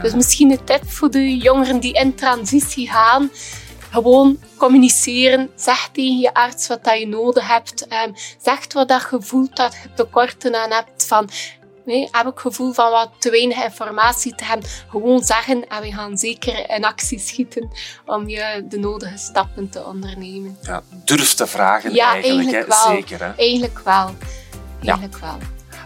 Dus 0.02 0.14
misschien 0.14 0.50
een 0.50 0.64
tip 0.64 0.90
voor 0.90 1.10
de 1.10 1.36
jongeren 1.36 1.80
die 1.80 1.92
in 1.92 2.14
transitie 2.14 2.90
gaan. 2.90 3.30
Gewoon 3.90 4.38
communiceren. 4.56 5.50
Zeg 5.54 5.88
tegen 5.92 6.18
je 6.18 6.34
arts 6.34 6.66
wat 6.66 6.84
dat 6.84 6.98
je 6.98 7.06
nodig 7.06 7.48
hebt. 7.48 7.86
Um, 8.06 8.14
zeg 8.42 8.72
wat 8.72 8.88
dat 8.88 9.08
je 9.10 9.22
voelt 9.22 9.56
dat 9.56 9.74
je 9.82 9.94
tekorten 9.94 10.62
aan 10.62 10.70
hebt. 10.70 11.06
Van, 11.06 11.28
Nee, 11.86 12.08
heb 12.10 12.26
ik 12.26 12.32
het 12.32 12.40
gevoel 12.40 12.72
van 12.72 12.90
wat 12.90 13.10
te 13.18 13.30
weinig 13.30 13.64
informatie 13.64 14.34
te 14.34 14.44
hebben. 14.44 14.68
Gewoon 14.88 15.22
zeggen 15.22 15.68
en 15.68 15.82
we 15.82 15.92
gaan 15.92 16.18
zeker 16.18 16.70
in 16.70 16.84
actie 16.84 17.18
schieten 17.18 17.70
om 18.06 18.28
je 18.28 18.64
de 18.68 18.78
nodige 18.78 19.18
stappen 19.18 19.68
te 19.68 19.84
ondernemen. 19.84 20.58
Ja, 20.62 20.82
durf 21.04 21.34
te 21.34 21.46
vragen 21.46 21.94
ja, 21.94 22.12
eigenlijk, 22.12 22.52
eigenlijk 22.52 22.82
wel. 22.82 22.96
zeker. 22.96 23.24
Hè? 23.24 23.32
Eigenlijk 23.36 23.80
wel. 23.84 24.14
Eigenlijk 24.84 25.18
ja. 25.20 25.38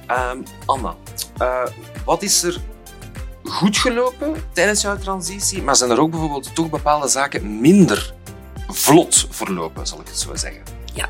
wel. 0.06 0.30
Um, 0.30 0.44
Anna, 0.66 0.96
uh, 1.38 1.66
wat 2.04 2.22
is 2.22 2.42
er 2.42 2.60
goed 3.44 3.76
gelopen 3.76 4.44
tijdens 4.52 4.80
jouw 4.80 4.98
transitie, 4.98 5.62
maar 5.62 5.76
zijn 5.76 5.90
er 5.90 6.00
ook 6.00 6.10
bijvoorbeeld 6.10 6.54
toch 6.54 6.70
bepaalde 6.70 7.08
zaken 7.08 7.60
minder 7.60 8.14
vlot 8.68 9.26
verlopen, 9.30 9.86
zal 9.86 10.00
ik 10.00 10.06
het 10.06 10.18
zo 10.18 10.34
zeggen? 10.34 10.62
Ja. 10.94 11.08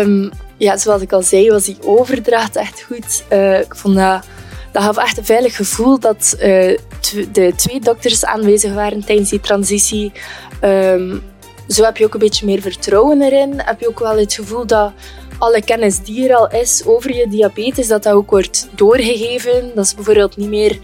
Um, 0.00 0.30
ja, 0.56 0.76
zoals 0.76 1.02
ik 1.02 1.12
al 1.12 1.22
zei, 1.22 1.50
was 1.50 1.64
die 1.64 1.78
overdracht 1.80 2.56
echt 2.56 2.82
goed. 2.82 3.24
Uh, 3.32 3.60
ik 3.60 3.74
vond 3.74 3.96
dat, 3.96 4.24
dat 4.72 4.82
gaf 4.82 4.96
echt 4.96 5.18
een 5.18 5.24
veilig 5.24 5.56
gevoel 5.56 5.98
dat 5.98 6.36
uh, 6.38 6.78
de 7.32 7.52
twee 7.56 7.80
dokters 7.80 8.24
aanwezig 8.24 8.72
waren 8.72 9.04
tijdens 9.04 9.30
die 9.30 9.40
transitie. 9.40 10.12
Um, 10.62 11.22
zo 11.68 11.84
heb 11.84 11.96
je 11.96 12.04
ook 12.04 12.14
een 12.14 12.20
beetje 12.20 12.46
meer 12.46 12.60
vertrouwen 12.60 13.22
erin. 13.22 13.52
Heb 13.56 13.80
je 13.80 13.88
ook 13.88 13.98
wel 13.98 14.18
het 14.18 14.34
gevoel 14.34 14.66
dat 14.66 14.92
alle 15.38 15.62
kennis 15.62 15.98
die 15.98 16.28
er 16.28 16.36
al 16.36 16.50
is 16.50 16.82
over 16.86 17.14
je 17.14 17.28
diabetes, 17.28 17.86
dat 17.86 18.02
dat 18.02 18.14
ook 18.14 18.30
wordt 18.30 18.68
doorgegeven. 18.74 19.70
Dat 19.74 19.84
is 19.84 19.94
bijvoorbeeld 19.94 20.36
niet 20.36 20.48
meer 20.48 20.78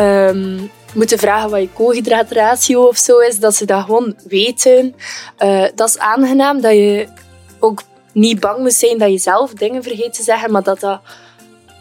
um, 0.00 0.70
moeten 0.94 1.18
vragen 1.18 1.50
wat 1.50 1.60
je 1.60 1.68
koolhydraatratio 1.72 2.82
of 2.82 2.96
zo 2.96 3.18
is, 3.18 3.38
dat 3.38 3.54
ze 3.54 3.64
dat 3.64 3.84
gewoon 3.84 4.16
weten. 4.28 4.94
Uh, 5.38 5.64
dat 5.74 5.88
is 5.88 5.98
aangenaam, 5.98 6.60
dat 6.60 6.72
je 6.72 7.08
ook 7.58 7.82
niet 8.12 8.40
bang 8.40 8.58
moet 8.58 8.72
zijn 8.72 8.98
dat 8.98 9.10
je 9.10 9.18
zelf 9.18 9.52
dingen 9.52 9.82
vergeet 9.82 10.14
te 10.14 10.22
zeggen, 10.22 10.50
maar 10.52 10.62
dat 10.62 10.80
dat 10.80 11.00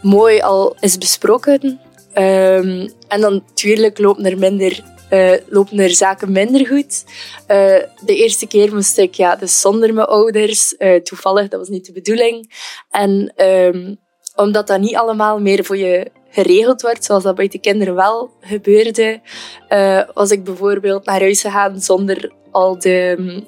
mooi 0.02 0.42
al 0.42 0.76
is 0.80 0.98
besproken. 0.98 1.80
Um, 2.14 2.90
en 3.08 3.22
dan 3.22 3.34
natuurlijk 3.34 4.00
lopen 4.00 4.26
er 4.26 4.38
minder 4.38 4.84
uh, 5.12 5.34
lopen 5.48 5.80
er 5.80 5.90
zaken 5.90 6.32
minder 6.32 6.68
goed. 6.68 7.04
Uh, 7.42 7.48
de 8.06 8.16
eerste 8.16 8.48
keer 8.48 8.74
moest 8.74 8.98
ik 8.98 9.14
ja, 9.14 9.36
dus 9.36 9.60
zonder 9.60 9.94
mijn 9.94 10.08
ouders. 10.08 10.76
Uh, 10.78 10.96
toevallig, 10.96 11.48
dat 11.48 11.60
was 11.60 11.70
niet 11.70 11.86
de 11.86 11.92
bedoeling. 11.92 12.54
En 12.90 13.34
um, 13.46 14.00
omdat 14.36 14.68
dat 14.68 14.80
niet 14.80 14.96
allemaal 14.96 15.40
meer 15.40 15.66
voor 15.66 15.78
je 15.78 16.12
geregeld 16.30 16.82
wordt, 16.82 17.06
zoals 17.06 17.24
dat 17.24 17.36
bij 17.36 17.48
de 17.48 17.60
kinderen 17.60 17.96
wel 17.96 18.32
gebeurde, 18.42 19.22
was 20.14 20.32
ik 20.32 20.44
bijvoorbeeld 20.44 21.06
naar 21.06 21.20
huis 21.20 21.42
gegaan 21.42 21.82
zonder 21.82 22.32
al 22.52 22.80
de 22.80 23.44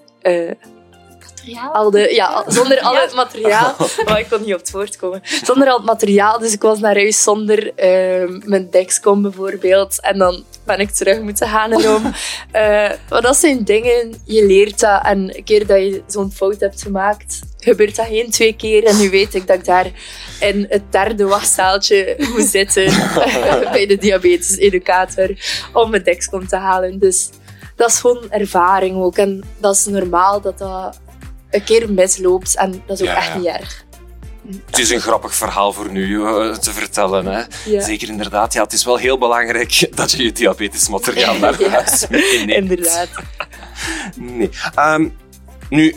materiaal? 1.43 1.73
Al 1.73 1.91
de, 1.91 2.13
ja, 2.13 2.43
zonder 2.47 2.79
al 2.79 2.95
het 2.95 3.15
materiaal. 3.15 3.75
Maar 4.05 4.19
ik 4.23 4.27
kon 4.29 4.41
niet 4.41 4.53
op 4.53 4.59
het 4.59 4.71
woord 4.71 4.95
komen. 4.95 5.21
Zonder 5.43 5.67
al 5.67 5.77
het 5.77 5.85
materiaal. 5.85 6.39
Dus 6.39 6.53
ik 6.53 6.61
was 6.61 6.79
naar 6.79 6.95
huis 6.95 7.23
zonder 7.23 7.65
uh, 7.65 8.41
mijn 8.45 8.69
Dexcom 8.69 9.21
bijvoorbeeld. 9.21 10.01
En 10.01 10.17
dan 10.17 10.43
ben 10.65 10.79
ik 10.79 10.91
terug 10.91 11.19
moeten 11.19 11.47
gaan 11.47 11.71
erom. 11.71 12.05
Uh, 12.05 12.11
maar 13.09 13.21
dat 13.21 13.37
zijn 13.37 13.63
dingen, 13.63 14.21
je 14.25 14.45
leert 14.45 14.79
dat. 14.79 15.01
En 15.03 15.37
een 15.37 15.43
keer 15.43 15.67
dat 15.67 15.77
je 15.77 16.03
zo'n 16.07 16.31
fout 16.31 16.59
hebt 16.59 16.81
gemaakt, 16.81 17.39
gebeurt 17.57 17.95
dat 17.95 18.05
geen 18.05 18.31
twee 18.31 18.55
keer. 18.55 18.83
En 18.83 18.97
nu 18.97 19.09
weet 19.09 19.33
ik 19.33 19.47
dat 19.47 19.57
ik 19.57 19.65
daar 19.65 19.91
in 20.39 20.65
het 20.69 20.91
derde 20.91 21.25
waszaaltje 21.25 22.15
moet 22.33 22.47
zitten 22.47 22.85
bij 23.73 23.85
de 23.85 23.97
diabetes-educator 23.97 25.29
om 25.73 25.89
mijn 25.89 26.03
Dexcom 26.03 26.47
te 26.47 26.55
halen. 26.55 26.99
Dus 26.99 27.29
dat 27.75 27.89
is 27.89 27.99
gewoon 27.99 28.31
ervaring 28.31 28.95
ook. 28.95 29.17
En 29.17 29.43
dat 29.57 29.75
is 29.75 29.85
normaal 29.85 30.41
dat 30.41 30.57
dat 30.57 30.99
een 31.53 31.63
keer 31.63 31.93
misloopt. 31.93 32.57
En 32.57 32.83
dat 32.85 32.99
is 32.99 33.09
ook 33.09 33.15
echt 33.15 33.35
niet 33.35 33.45
erg. 33.45 33.85
Het 34.65 34.79
is 34.79 34.89
een 34.89 35.01
grappig 35.01 35.35
verhaal 35.35 35.73
voor 35.73 35.91
nu 35.91 36.07
uh, 36.07 36.55
te 36.55 36.71
vertellen. 36.71 37.25
Hè? 37.25 37.43
Ja. 37.65 37.81
Zeker 37.81 38.09
inderdaad. 38.09 38.53
Ja, 38.53 38.63
het 38.63 38.73
is 38.73 38.85
wel 38.85 38.97
heel 38.97 39.17
belangrijk 39.17 39.87
dat 39.95 40.11
je 40.11 40.23
je 40.23 40.31
diabetesmateriaal 40.31 41.37
naar 41.39 41.69
huis 41.69 42.07
meeneemt. 42.09 42.51
inderdaad. 42.51 43.09
nee. 44.15 44.49
Um, 44.79 45.17
nu, 45.69 45.95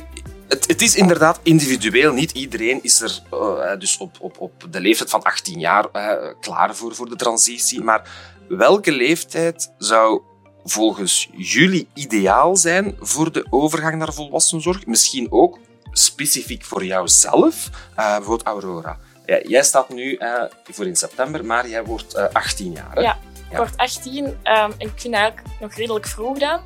het, 0.49 0.67
het, 0.67 0.83
is 0.83 0.95
inderdaad 0.95 1.41
individueel. 1.43 2.13
Niet 2.13 2.31
iedereen 2.31 2.83
is 2.83 3.01
er 3.01 3.21
uh, 3.33 3.79
dus 3.79 3.97
op, 3.97 4.17
op, 4.21 4.41
op 4.41 4.67
de 4.71 4.81
leeftijd 4.81 5.11
van 5.11 5.23
18 5.23 5.59
jaar 5.59 5.87
uh, 5.93 6.13
klaar 6.41 6.77
voor, 6.77 6.95
voor 6.95 7.09
de 7.09 7.17
transitie. 7.17 7.83
Maar 7.83 8.09
welke 8.49 8.93
leeftijd 8.93 9.73
zou 9.79 10.23
volgens 10.69 11.29
jullie 11.33 11.89
ideaal 11.95 12.57
zijn 12.57 12.97
voor 13.01 13.33
de 13.33 13.47
overgang 13.51 13.97
naar 13.97 14.13
volwassenzorg? 14.13 14.87
Misschien 14.87 15.33
ook 15.33 15.59
specifiek 15.93 16.65
voor 16.65 16.85
jouzelf, 16.85 17.71
uh, 17.91 17.97
bijvoorbeeld 17.97 18.43
Aurora. 18.43 18.99
Ja, 19.27 19.41
jij 19.43 19.63
staat 19.63 19.89
nu 19.89 20.17
uh, 20.19 20.43
voor 20.65 20.87
in 20.87 20.97
september, 20.97 21.45
maar 21.45 21.69
jij 21.69 21.85
wordt 21.85 22.17
uh, 22.17 22.25
18 22.33 22.73
jaar. 22.73 22.95
Hè? 22.95 23.01
Ja, 23.01 23.19
ik 23.51 23.57
word 23.57 23.77
18 23.77 24.25
um, 24.25 24.35
en 24.45 24.73
ik 24.79 24.93
vind 24.97 25.03
het 25.03 25.15
eigenlijk 25.15 25.49
nog 25.61 25.75
redelijk 25.75 26.07
vroeg 26.07 26.39
dan 26.39 26.61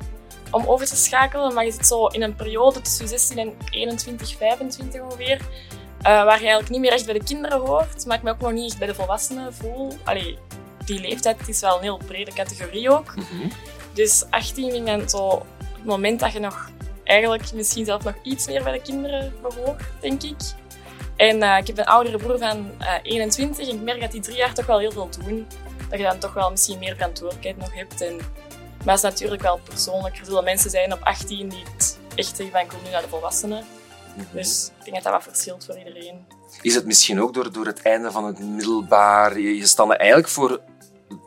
om 0.51 0.65
over 0.65 0.87
te 0.87 0.95
schakelen. 0.95 1.53
Maar 1.53 1.65
je 1.65 1.71
zit 1.71 1.87
zo 1.87 2.05
in 2.07 2.21
een 2.21 2.35
periode 2.35 2.81
tussen 2.81 3.07
16 3.07 3.37
en 3.37 3.53
21, 3.69 4.37
25 4.37 5.01
ongeveer. 5.01 5.41
Waar 6.01 6.25
je 6.25 6.29
eigenlijk 6.29 6.69
niet 6.69 6.79
meer 6.79 6.91
echt 6.91 7.05
bij 7.05 7.13
de 7.13 7.23
kinderen 7.23 7.59
hoort, 7.59 8.05
maar 8.05 8.17
ik 8.17 8.23
me 8.23 8.31
ook 8.31 8.39
nog 8.39 8.51
niet 8.51 8.69
echt 8.69 8.77
bij 8.77 8.87
de 8.87 8.95
volwassenen 8.95 9.53
voel. 9.53 9.97
Allee, 10.03 10.37
die 10.85 10.99
leeftijd 10.99 11.47
is 11.47 11.59
wel 11.59 11.75
een 11.75 11.81
heel 11.81 12.01
brede 12.07 12.33
categorie 12.33 12.89
ook. 12.89 13.15
Mm 13.15 13.23
-hmm. 13.29 13.51
Dus 13.93 14.23
18 14.29 14.71
vind 14.71 14.87
ik 14.87 14.97
dan 14.97 15.09
zo 15.09 15.45
het 15.59 15.85
moment 15.85 16.19
dat 16.19 16.31
je 16.33 16.39
nog 16.39 16.69
eigenlijk 17.03 17.53
misschien 17.53 17.85
zelf 17.85 18.03
nog 18.03 18.15
iets 18.23 18.47
meer 18.47 18.63
bij 18.63 18.73
de 18.73 18.81
kinderen 18.81 19.33
behoort, 19.41 19.83
denk 19.99 20.23
ik. 20.23 20.37
En 21.15 21.41
uh, 21.41 21.57
ik 21.57 21.67
heb 21.67 21.77
een 21.77 21.85
oudere 21.85 22.17
broer 22.17 22.37
van 22.37 22.71
uh, 22.79 22.93
21 23.03 23.69
en 23.69 23.75
ik 23.75 23.81
merk 23.81 24.01
dat 24.01 24.11
die 24.11 24.21
drie 24.21 24.37
jaar 24.37 24.53
toch 24.53 24.65
wel 24.65 24.79
heel 24.79 24.91
veel 24.91 25.09
doen. 25.25 25.47
Dat 25.89 25.99
je 25.99 26.05
dan 26.05 26.17
toch 26.17 26.33
wel 26.33 26.49
misschien 26.51 26.79
meer 26.79 26.95
verantwoordelijkheid 26.95 27.57
nog 27.57 27.73
hebt. 27.73 28.01
En, 28.01 28.15
maar 28.85 28.95
het 28.95 29.03
is 29.03 29.09
natuurlijk 29.09 29.41
wel 29.41 29.59
persoonlijk. 29.63 30.17
Er 30.17 30.25
zullen 30.25 30.43
mensen 30.43 30.69
zijn 30.69 30.93
op 30.93 30.99
18 31.03 31.49
die 31.49 31.63
het 31.73 31.99
echt 32.15 32.35
zeggen 32.35 32.51
van 32.51 32.61
ik 32.61 32.71
wil 32.71 32.79
nu 32.83 32.89
naar 32.89 33.01
de 33.01 33.07
volwassenen. 33.07 33.63
Mm 34.15 34.23
-hmm. 34.23 34.25
Dus 34.31 34.71
ik 34.77 34.83
denk 34.83 34.95
dat 34.95 35.03
dat 35.03 35.13
wat 35.13 35.33
verschilt 35.33 35.65
voor 35.65 35.77
iedereen. 35.77 36.25
Is 36.61 36.75
het 36.75 36.85
misschien 36.85 37.21
ook 37.21 37.33
door, 37.33 37.51
door 37.51 37.65
het 37.65 37.81
einde 37.81 38.11
van 38.11 38.25
het 38.25 38.39
middelbaar? 38.39 39.39
Je, 39.39 39.57
je 39.57 39.85
eigenlijk 39.87 40.27
voor 40.27 40.61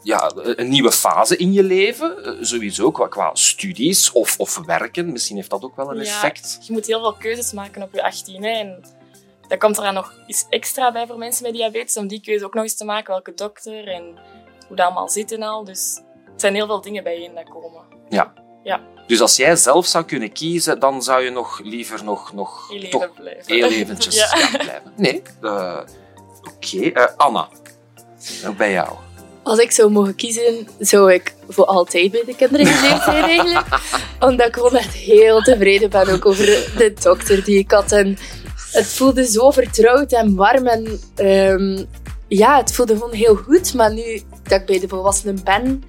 ja, 0.02 0.32
een 0.34 0.68
nieuwe 0.68 0.92
fase 0.92 1.36
in 1.36 1.52
je 1.52 1.62
leven. 1.62 2.24
Eh, 2.24 2.32
sowieso 2.40 2.90
qua, 2.90 3.06
qua 3.06 3.34
studies 3.34 4.12
of, 4.12 4.38
of 4.38 4.60
werken. 4.66 5.12
Misschien 5.12 5.36
heeft 5.36 5.50
dat 5.50 5.62
ook 5.62 5.76
wel 5.76 5.90
een 5.90 6.00
effect. 6.00 6.58
Je 6.66 6.72
moet 6.72 6.86
heel 6.86 7.00
veel 7.00 7.14
keuzes 7.14 7.52
maken 7.52 7.82
op 7.82 7.92
je 7.92 8.02
18. 8.02 8.44
En 8.44 8.84
dat 9.48 9.58
komt 9.58 9.76
er 9.76 9.82
dan 9.82 9.94
nog 9.94 10.14
iets 10.26 10.46
extra 10.48 10.92
bij 10.92 11.06
voor 11.06 11.18
mensen 11.18 11.42
met 11.42 11.52
diabetes. 11.52 11.96
Om 11.96 12.06
die 12.06 12.20
keuze 12.20 12.44
ook 12.44 12.54
nog 12.54 12.62
eens 12.62 12.76
te 12.76 12.84
maken. 12.84 13.12
Welke 13.12 13.34
dokter 13.34 13.88
en 13.88 14.02
hoe 14.68 14.76
dat 14.76 14.86
allemaal 14.86 15.08
zit 15.08 15.32
en 15.32 15.42
al. 15.42 15.64
Dus 15.64 16.00
het 16.32 16.40
zijn 16.40 16.54
heel 16.54 16.66
veel 16.66 16.80
dingen 16.80 17.04
bijeen 17.04 17.34
dat 17.34 17.48
komen. 17.48 17.82
Ja. 18.08 18.32
ja. 18.62 18.80
Dus 19.06 19.20
als 19.20 19.36
jij 19.36 19.56
zelf 19.56 19.86
zou 19.86 20.04
kunnen 20.04 20.32
kiezen, 20.32 20.80
dan 20.80 21.02
zou 21.02 21.22
je 21.22 21.30
nog 21.30 21.60
liever 21.62 22.04
nog, 22.04 22.32
nog 22.32 22.68
heel 22.68 22.82
even 22.82 23.12
blijven. 23.14 23.54
Heel 23.54 23.70
eventjes 23.70 24.14
ja. 24.30 24.48
blijven. 24.58 24.92
Nee, 24.96 25.22
uh, 25.42 25.80
oké. 26.42 26.76
Okay. 26.76 27.04
Uh, 27.04 27.16
Anna, 27.16 27.48
ook 28.46 28.56
bij 28.56 28.72
jou. 28.72 28.88
Als 29.44 29.58
ik 29.58 29.70
zou 29.70 29.90
mogen 29.90 30.14
kiezen, 30.14 30.68
zou 30.78 31.12
ik 31.12 31.34
voor 31.48 31.64
altijd 31.64 32.10
bij 32.10 32.22
de 32.26 32.36
kinderen 32.36 32.66
geleefd 32.66 33.04
zijn 33.04 33.24
eigenlijk. 33.24 33.66
Omdat 34.20 34.46
ik 34.46 34.54
gewoon 34.54 34.76
echt 34.76 34.94
heel 34.94 35.40
tevreden 35.40 35.90
ben 35.90 36.08
ook 36.08 36.26
over 36.26 36.46
de 36.76 36.94
dokter 37.02 37.44
die 37.44 37.58
ik 37.58 37.70
had. 37.70 37.92
En 37.92 38.18
het 38.72 38.86
voelde 38.86 39.26
zo 39.26 39.50
vertrouwd 39.50 40.12
en 40.12 40.34
warm. 40.34 40.66
En 40.66 41.00
ehm, 41.14 41.84
ja, 42.28 42.56
het 42.56 42.72
voelde 42.72 42.92
gewoon 42.92 43.12
heel 43.12 43.34
goed. 43.34 43.74
Maar 43.74 43.92
nu 43.92 44.22
dat 44.42 44.60
ik 44.60 44.66
bij 44.66 44.80
de 44.80 44.88
volwassenen 44.88 45.40
ben, 45.44 45.82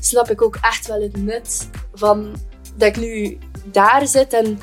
snap 0.00 0.30
ik 0.30 0.42
ook 0.42 0.58
echt 0.60 0.86
wel 0.86 1.02
het 1.02 1.16
nut 1.16 1.68
van 1.94 2.34
dat 2.76 2.88
ik 2.88 2.96
nu 2.96 3.38
daar 3.64 4.06
zit. 4.06 4.32
En 4.32 4.60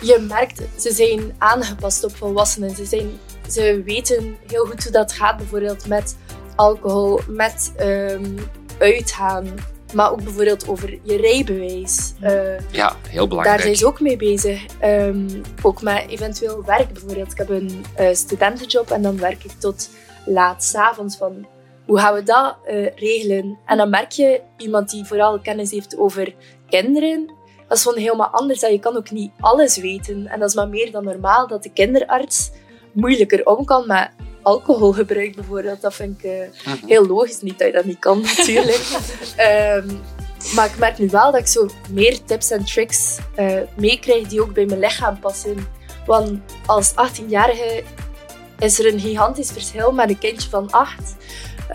je 0.00 0.26
merkt, 0.28 0.60
ze 0.78 0.92
zijn 0.92 1.34
aangepast 1.38 2.04
op 2.04 2.16
volwassenen. 2.16 2.76
Ze, 2.76 2.84
zijn, 2.84 3.10
ze 3.50 3.82
weten 3.84 4.36
heel 4.46 4.64
goed 4.64 4.82
hoe 4.82 4.92
dat 4.92 5.12
gaat, 5.12 5.36
bijvoorbeeld 5.36 5.86
met 5.86 6.16
alcohol, 6.56 7.20
met 7.28 7.72
um, 7.80 8.36
uitgaan. 8.78 9.54
Maar 9.94 10.10
ook 10.10 10.22
bijvoorbeeld 10.22 10.68
over 10.68 10.98
je 11.02 11.16
rijbewijs. 11.16 12.14
Uh, 12.22 12.58
ja, 12.70 12.96
heel 13.08 13.28
belangrijk. 13.28 13.56
Daar 13.56 13.60
zijn 13.60 13.76
ze 13.76 13.86
ook 13.86 14.00
mee 14.00 14.16
bezig. 14.16 14.64
Um, 14.84 15.42
ook 15.62 15.82
met 15.82 16.04
eventueel 16.08 16.64
werk 16.64 16.92
bijvoorbeeld. 16.92 17.32
Ik 17.32 17.38
heb 17.38 17.48
een 17.48 17.84
uh, 18.00 18.08
studentenjob 18.12 18.90
en 18.90 19.02
dan 19.02 19.18
werk 19.18 19.44
ik 19.44 19.52
tot 19.58 19.90
laat 20.24 20.64
s'avonds 20.64 21.16
van 21.16 21.46
hoe 21.86 21.98
gaan 21.98 22.14
we 22.14 22.22
dat 22.22 22.56
uh, 22.68 22.86
regelen? 22.96 23.58
En 23.66 23.76
dan 23.76 23.90
merk 23.90 24.10
je 24.10 24.40
iemand 24.56 24.90
die 24.90 25.04
vooral 25.04 25.40
kennis 25.40 25.70
heeft 25.70 25.98
over 25.98 26.34
kinderen. 26.68 27.30
Dat 27.68 27.76
is 27.76 27.82
gewoon 27.82 27.98
helemaal 27.98 28.28
anders. 28.28 28.62
En 28.62 28.72
je 28.72 28.78
kan 28.78 28.96
ook 28.96 29.10
niet 29.10 29.32
alles 29.40 29.76
weten. 29.76 30.26
En 30.26 30.40
dat 30.40 30.48
is 30.48 30.54
maar 30.54 30.68
meer 30.68 30.90
dan 30.90 31.04
normaal 31.04 31.46
dat 31.46 31.62
de 31.62 31.72
kinderarts 31.72 32.50
moeilijker 32.92 33.46
om 33.46 33.64
kan 33.64 33.86
met 33.86 34.10
alcoholgebruik 34.46 35.34
bijvoorbeeld. 35.34 35.80
Dat 35.80 35.94
vind 35.94 36.24
ik 36.24 36.30
uh, 36.30 36.72
heel 36.86 37.06
logisch. 37.06 37.40
Niet 37.40 37.58
dat 37.58 37.66
je 37.66 37.72
dat 37.72 37.84
niet 37.84 37.98
kan 37.98 38.20
natuurlijk. 38.36 38.84
um, 39.38 40.00
maar 40.54 40.66
ik 40.66 40.78
merk 40.78 40.98
nu 40.98 41.08
wel 41.10 41.32
dat 41.32 41.40
ik 41.40 41.46
zo 41.46 41.68
meer 41.90 42.24
tips 42.24 42.50
en 42.50 42.64
tricks 42.64 43.18
uh, 43.38 43.60
meekrijg 43.76 44.26
die 44.26 44.42
ook 44.42 44.52
bij 44.52 44.66
mijn 44.66 44.80
lichaam 44.80 45.18
passen. 45.18 45.56
Want 46.06 46.40
als 46.66 46.92
18-jarige 46.92 47.82
is 48.58 48.78
er 48.78 48.92
een 48.92 49.00
gigantisch 49.00 49.50
verschil 49.50 49.92
met 49.92 50.08
een 50.08 50.18
kindje 50.18 50.48
van 50.48 50.70
8. 50.70 51.16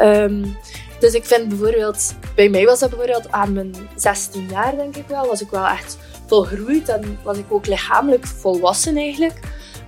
Um, 0.02 0.58
dus 1.00 1.14
ik 1.14 1.26
vind 1.26 1.48
bijvoorbeeld, 1.48 2.16
bij 2.36 2.50
mij 2.50 2.66
was 2.66 2.80
dat 2.80 2.90
bijvoorbeeld 2.90 3.32
aan 3.32 3.54
mijn 3.54 3.76
16 3.96 4.48
jaar, 4.50 4.76
denk 4.76 4.96
ik 4.96 5.08
wel, 5.08 5.28
was 5.28 5.42
ik 5.42 5.50
wel 5.50 5.68
echt 5.68 5.98
volgroeid 6.28 6.90
en 6.90 7.20
was 7.24 7.38
ik 7.38 7.46
ook 7.50 7.66
lichamelijk 7.66 8.26
volwassen 8.26 8.98
eigenlijk. 8.98 9.40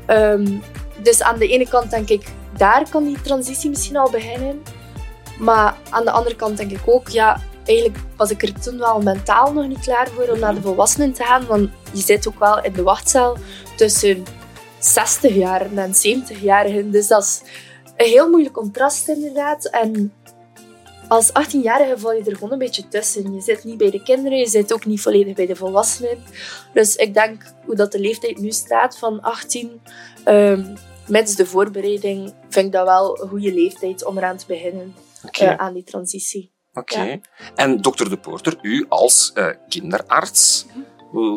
Um, 0.08 0.62
dus 1.04 1.22
aan 1.22 1.38
de 1.38 1.48
ene 1.48 1.68
kant 1.68 1.92
denk 1.92 2.10
ik, 2.10 2.24
daar 2.58 2.90
kan 2.90 3.04
die 3.04 3.22
transitie 3.22 3.70
misschien 3.70 3.98
al 3.98 4.10
beginnen. 4.10 4.64
Maar 5.40 5.78
aan 5.90 6.04
de 6.04 6.12
andere 6.12 6.36
kant 6.36 6.58
denk 6.58 6.72
ik 6.72 6.82
ook, 6.86 7.08
ja, 7.08 7.42
eigenlijk 7.66 8.00
was 8.18 8.32
ik 8.32 8.42
er 8.42 8.62
toen 8.62 8.78
wel 8.78 9.02
mentaal 9.02 9.54
nog 9.54 9.68
niet 9.68 9.80
klaar 9.80 10.08
voor 10.08 10.28
om 10.28 10.40
naar 10.40 10.56
de 10.56 10.62
volwassenen 10.62 11.14
te 11.14 11.24
gaan. 11.24 11.46
Want 11.46 11.70
je 11.94 12.02
zit 12.02 12.28
ook 12.28 12.40
wel 12.40 12.64
in 12.64 12.74
de 12.74 12.84
wachtzaal 12.84 13.38
tussen 13.76 14.24
60 14.80 15.36
jaar 15.36 15.76
en 15.76 15.96
70 15.96 16.42
jarigen. 16.42 16.92
Dus 16.92 17.08
dat 17.08 17.24
is 17.24 17.42
een 17.98 18.06
heel 18.06 18.30
moeilijk 18.30 18.54
contrast 18.54 19.08
inderdaad. 19.08 19.66
En 19.66 20.14
als 21.08 21.30
18-jarige 21.30 21.98
val 21.98 22.14
je 22.14 22.24
er 22.24 22.36
gewoon 22.36 22.52
een 22.52 22.58
beetje 22.58 22.88
tussen. 22.88 23.34
Je 23.34 23.42
zit 23.42 23.64
niet 23.64 23.78
bij 23.78 23.90
de 23.90 24.04
kinderen, 24.04 24.38
je 24.38 24.48
zit 24.48 24.74
ook 24.74 24.86
niet 24.86 25.02
volledig 25.02 25.36
bij 25.36 25.46
de 25.46 25.56
volwassenen. 25.56 26.24
Dus 26.74 26.96
ik 26.96 27.14
denk 27.14 27.44
hoe 27.66 27.76
dat 27.76 27.92
de 27.92 28.00
leeftijd 28.00 28.38
nu 28.38 28.52
staat 28.52 28.98
van 28.98 29.22
18, 29.22 29.82
um, 30.26 30.76
met 31.08 31.38
de 31.38 31.46
voorbereiding, 31.46 32.34
vind 32.50 32.66
ik 32.66 32.72
dat 32.72 32.86
wel 32.86 33.22
een 33.22 33.30
goede 33.30 33.54
leeftijd 33.54 34.06
om 34.06 34.18
eraan 34.18 34.38
te 34.38 34.46
beginnen 34.48 34.96
okay. 35.26 35.54
uh, 35.54 35.56
aan 35.56 35.74
die 35.74 35.84
transitie. 35.84 36.52
Oké. 36.74 36.94
Okay. 36.94 37.10
Ja. 37.10 37.20
En 37.56 37.82
dokter 37.82 38.10
De 38.10 38.18
Porter, 38.18 38.58
u 38.62 38.86
als 38.90 39.32
uh, 39.36 39.48
kinderarts, 39.68 40.66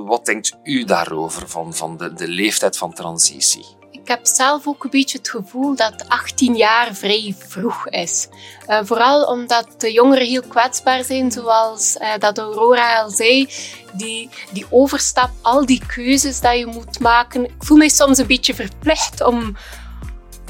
wat 0.05 0.27
denkt 0.27 0.57
u 0.63 0.85
daarover, 0.85 1.49
van, 1.49 1.75
van 1.75 1.97
de, 1.97 2.13
de 2.13 2.29
leeftijd 2.29 2.77
van 2.77 2.93
transitie? 2.93 3.67
Ik 4.01 4.09
heb 4.09 4.27
zelf 4.27 4.67
ook 4.67 4.85
een 4.85 4.91
beetje 4.91 5.19
het 5.19 5.29
gevoel 5.29 5.77
dat 5.77 6.09
18 6.09 6.57
jaar 6.57 6.95
vrij 6.95 7.35
vroeg 7.39 7.89
is. 7.89 8.29
Uh, 8.69 8.79
vooral 8.83 9.25
omdat 9.25 9.67
de 9.79 9.93
jongeren 9.93 10.27
heel 10.27 10.43
kwetsbaar 10.49 11.05
zijn, 11.05 11.33
zoals 11.33 11.97
uh, 12.01 12.09
dat 12.19 12.39
Aurora 12.39 13.03
al 13.03 13.11
zei. 13.11 13.49
Die, 13.93 14.31
die 14.53 14.67
overstap, 14.71 15.31
al 15.43 15.67
die 15.67 15.83
keuzes 15.87 16.41
die 16.41 16.59
je 16.59 16.67
moet 16.67 17.01
maken. 17.01 17.45
Ik 17.45 17.55
voel 17.59 17.77
mij 17.77 17.89
soms 17.89 18.19
een 18.19 18.27
beetje 18.27 18.55
verplicht 18.55 19.23
om, 19.23 19.57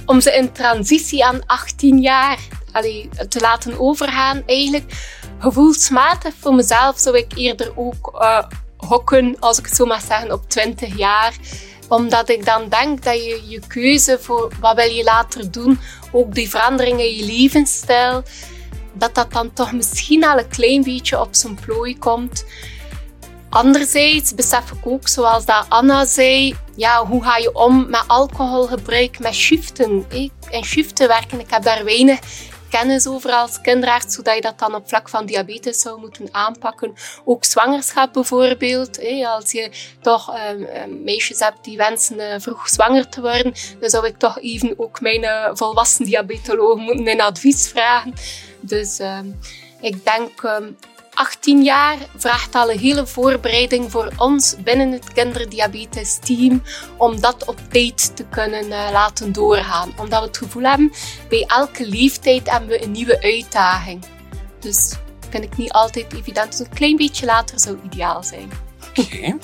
om 0.06 0.20
ze 0.20 0.32
in 0.32 0.52
transitie 0.52 1.24
aan 1.24 1.46
18 1.46 2.00
jaar 2.00 2.38
allee, 2.72 3.08
te 3.28 3.40
laten 3.40 3.80
overgaan. 3.80 4.42
Eigenlijk 4.46 4.92
gevoelsmatig 5.38 6.34
voor 6.40 6.54
mezelf 6.54 6.98
zou 6.98 7.16
ik 7.16 7.32
eerder 7.34 7.72
ook 7.76 8.12
uh, 8.14 8.42
hokken, 8.76 9.36
als 9.40 9.58
ik 9.58 9.64
het 9.64 9.76
zo 9.76 9.86
mag 9.86 10.00
zeggen, 10.00 10.32
op 10.32 10.50
20 10.50 10.96
jaar 10.96 11.34
omdat 11.88 12.28
ik 12.28 12.44
dan 12.44 12.68
denk 12.68 13.02
dat 13.02 13.24
je 13.24 13.42
je 13.48 13.60
keuze 13.66 14.18
voor 14.20 14.52
wat 14.60 14.76
wil 14.76 14.90
je 14.90 15.04
later 15.04 15.50
doen, 15.50 15.78
ook 16.12 16.34
die 16.34 16.50
veranderingen 16.50 17.08
in 17.08 17.16
je 17.16 17.24
levensstijl, 17.24 18.22
dat 18.92 19.14
dat 19.14 19.32
dan 19.32 19.52
toch 19.52 19.72
misschien 19.72 20.24
al 20.24 20.38
een 20.38 20.48
klein 20.48 20.82
beetje 20.82 21.20
op 21.20 21.34
zijn 21.34 21.54
plooi 21.54 21.98
komt. 21.98 22.44
Anderzijds 23.48 24.34
besef 24.34 24.70
ik 24.70 24.86
ook, 24.86 25.08
zoals 25.08 25.44
dat 25.44 25.66
Anna 25.68 26.04
zei, 26.04 26.56
ja, 26.76 27.06
hoe 27.06 27.22
ga 27.22 27.36
je 27.36 27.54
om 27.54 27.90
met 27.90 28.04
alcoholgebruik, 28.06 29.18
met 29.18 29.34
shiften? 29.34 30.04
In 30.50 30.64
shiften 30.64 31.08
werken, 31.08 31.40
ik 31.40 31.50
heb 31.50 31.62
daar 31.62 31.84
weinig 31.84 32.18
kennis 32.70 33.06
over 33.06 33.30
als 33.30 33.60
kinderarts, 33.60 34.14
zodat 34.14 34.34
je 34.34 34.40
dat 34.40 34.58
dan 34.58 34.74
op 34.74 34.88
vlak 34.88 35.08
van 35.08 35.26
diabetes 35.26 35.80
zou 35.80 36.00
moeten 36.00 36.28
aanpakken. 36.30 36.94
Ook 37.24 37.44
zwangerschap 37.44 38.12
bijvoorbeeld. 38.12 38.98
Als 39.24 39.52
je 39.52 39.70
toch 40.00 40.34
um, 40.50 41.02
meisjes 41.04 41.38
hebt 41.38 41.64
die 41.64 41.76
wensen 41.76 42.18
uh, 42.18 42.34
vroeg 42.38 42.68
zwanger 42.68 43.08
te 43.08 43.20
worden, 43.20 43.54
dan 43.80 43.90
zou 43.90 44.06
ik 44.06 44.18
toch 44.18 44.40
even 44.40 44.74
ook 44.76 45.00
mijn 45.00 45.22
uh, 45.22 45.50
volwassen 45.52 46.04
diabetoloog 46.04 46.78
moeten 46.78 47.08
een 47.08 47.20
advies 47.20 47.68
vragen. 47.68 48.14
Dus 48.60 48.98
um, 48.98 49.38
ik 49.80 50.04
denk 50.04 50.42
18 51.16 51.62
jaar 51.62 51.98
vraagt 52.16 52.54
al 52.54 52.70
een 52.70 52.78
hele 52.78 53.06
voorbereiding 53.06 53.90
voor 53.90 54.12
ons 54.16 54.54
binnen 54.64 54.92
het 54.92 55.12
kinderdiabetes 55.12 56.18
team 56.18 56.62
om 56.96 57.20
dat 57.20 57.44
op 57.44 57.58
tijd 57.70 58.16
te 58.16 58.24
kunnen 58.24 58.66
uh, 58.66 58.88
laten 58.92 59.32
doorgaan. 59.32 59.92
Omdat 59.98 60.20
we 60.20 60.26
het 60.26 60.36
gevoel 60.36 60.62
hebben, 60.62 60.92
bij 61.28 61.44
elke 61.46 61.88
leeftijd 61.88 62.50
hebben 62.50 62.68
we 62.68 62.82
een 62.82 62.90
nieuwe 62.90 63.22
uitdaging. 63.22 64.04
Dus 64.60 64.94
vind 65.30 65.44
ik 65.44 65.56
niet 65.56 65.72
altijd 65.72 66.12
evident. 66.12 66.50
Dus 66.50 66.66
een 66.66 66.74
klein 66.74 66.96
beetje 66.96 67.26
later 67.26 67.60
zou 67.60 67.78
ideaal 67.84 68.22
zijn. 68.22 68.50
Oké. 68.94 69.36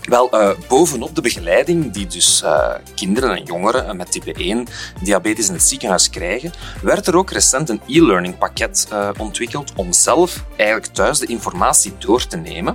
Wel, 0.00 0.34
uh, 0.34 0.50
bovenop 0.68 1.14
de 1.14 1.20
begeleiding 1.20 1.92
die 1.92 2.06
dus 2.06 2.42
uh, 2.44 2.74
kinderen 2.94 3.36
en 3.36 3.44
jongeren 3.44 3.86
uh, 3.86 3.92
met 3.92 4.12
type 4.12 4.32
1 4.32 4.66
diabetes 5.02 5.48
in 5.48 5.52
het 5.52 5.62
ziekenhuis 5.62 6.10
krijgen, 6.10 6.52
werd 6.82 7.06
er 7.06 7.16
ook 7.16 7.30
recent 7.30 7.68
een 7.68 7.80
e-learning 7.86 8.38
pakket 8.38 8.88
ontwikkeld 9.18 9.72
om 9.76 9.92
zelf 9.92 10.44
eigenlijk 10.56 10.92
thuis 10.92 11.18
de 11.18 11.26
informatie 11.26 11.92
door 11.98 12.26
te 12.26 12.36
nemen 12.36 12.74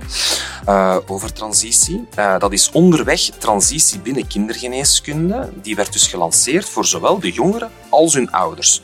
over 1.06 1.32
transitie. 1.32 2.08
dat 2.38 2.52
is 2.52 2.70
onderweg 2.70 3.20
transitie 3.20 4.00
binnen 4.00 4.26
kindergeneeskunde. 4.26 5.50
Die 5.62 5.76
werd 5.76 5.92
dus 5.92 6.06
gelanceerd 6.06 6.68
voor 6.68 6.84
zowel 6.84 7.20
de 7.20 7.32
jongeren 7.32 7.70
als 7.88 8.14
hun 8.14 8.30
ouders. 8.30 8.82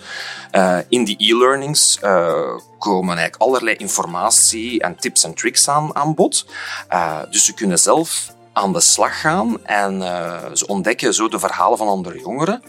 In 0.88 1.04
die 1.04 1.16
e-learnings 1.18 1.98
komen 2.78 3.16
eigenlijk 3.16 3.36
allerlei 3.36 3.76
informatie 3.76 4.80
en 4.80 4.96
tips 4.96 5.24
en 5.24 5.34
tricks 5.34 5.68
aan, 5.68 5.96
aan 5.96 6.14
bod. 6.14 6.46
dus 7.30 7.44
ze 7.44 7.54
kunnen 7.54 7.78
zelf 7.78 8.34
aan 8.52 8.72
de 8.72 8.80
slag 8.80 9.20
gaan 9.20 9.66
en 9.66 10.00
ze 10.56 10.66
ontdekken 10.66 11.14
zo 11.14 11.28
de 11.28 11.38
verhalen 11.38 11.78
van 11.78 11.88
andere 11.88 12.18
jongeren. 12.18 12.62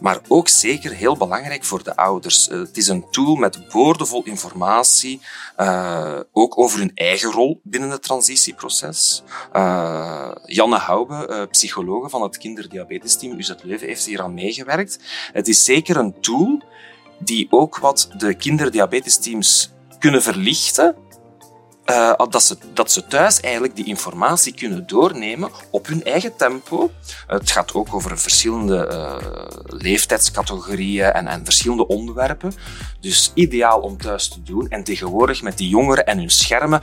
Maar 0.00 0.18
ook 0.28 0.48
zeker 0.48 0.92
heel 0.92 1.16
belangrijk 1.16 1.64
voor 1.64 1.82
de 1.82 1.96
ouders. 1.96 2.46
Het 2.46 2.76
is 2.76 2.88
een 2.88 3.10
tool 3.10 3.34
met 3.34 3.68
boordevol 3.68 4.22
informatie, 4.24 5.20
ook 6.32 6.58
over 6.58 6.78
hun 6.78 6.90
eigen 6.94 7.30
rol 7.30 7.60
binnen 7.64 7.90
het 7.90 8.02
transitieproces. 8.02 9.22
Janne 10.46 10.78
Hoube, 10.78 11.48
psychologe 11.50 12.08
van 12.08 12.22
het 12.22 12.38
kinderdiabetesteam 12.38 13.38
UZ 13.38 13.52
Leuven, 13.62 13.86
heeft 13.86 14.04
hier 14.04 14.22
aan 14.22 14.34
meegewerkt. 14.34 14.98
Het 15.32 15.48
is 15.48 15.64
zeker 15.64 15.96
een 15.96 16.20
tool 16.20 16.62
die 17.18 17.46
ook 17.50 17.78
wat 17.78 18.08
de 18.16 18.34
kinderdiabetesteams 18.34 19.70
kunnen 19.98 20.22
verlichten 20.22 20.96
uh, 21.90 22.12
dat, 22.28 22.42
ze, 22.42 22.56
dat 22.72 22.92
ze 22.92 23.06
thuis 23.06 23.40
eigenlijk 23.40 23.76
die 23.76 23.84
informatie 23.84 24.54
kunnen 24.54 24.86
doornemen 24.86 25.50
op 25.70 25.86
hun 25.86 26.04
eigen 26.04 26.36
tempo. 26.36 26.90
Het 27.26 27.50
gaat 27.50 27.74
ook 27.74 27.94
over 27.94 28.18
verschillende 28.18 28.88
uh, 28.92 29.46
leeftijdscategorieën 29.64 31.12
en, 31.12 31.26
en 31.26 31.44
verschillende 31.44 31.86
onderwerpen. 31.86 32.52
Dus 33.00 33.32
ideaal 33.34 33.80
om 33.80 33.96
thuis 33.96 34.28
te 34.28 34.42
doen. 34.42 34.68
En 34.68 34.84
tegenwoordig 34.84 35.42
met 35.42 35.58
die 35.58 35.68
jongeren 35.68 36.06
en 36.06 36.18
hun 36.18 36.30
schermen 36.30 36.82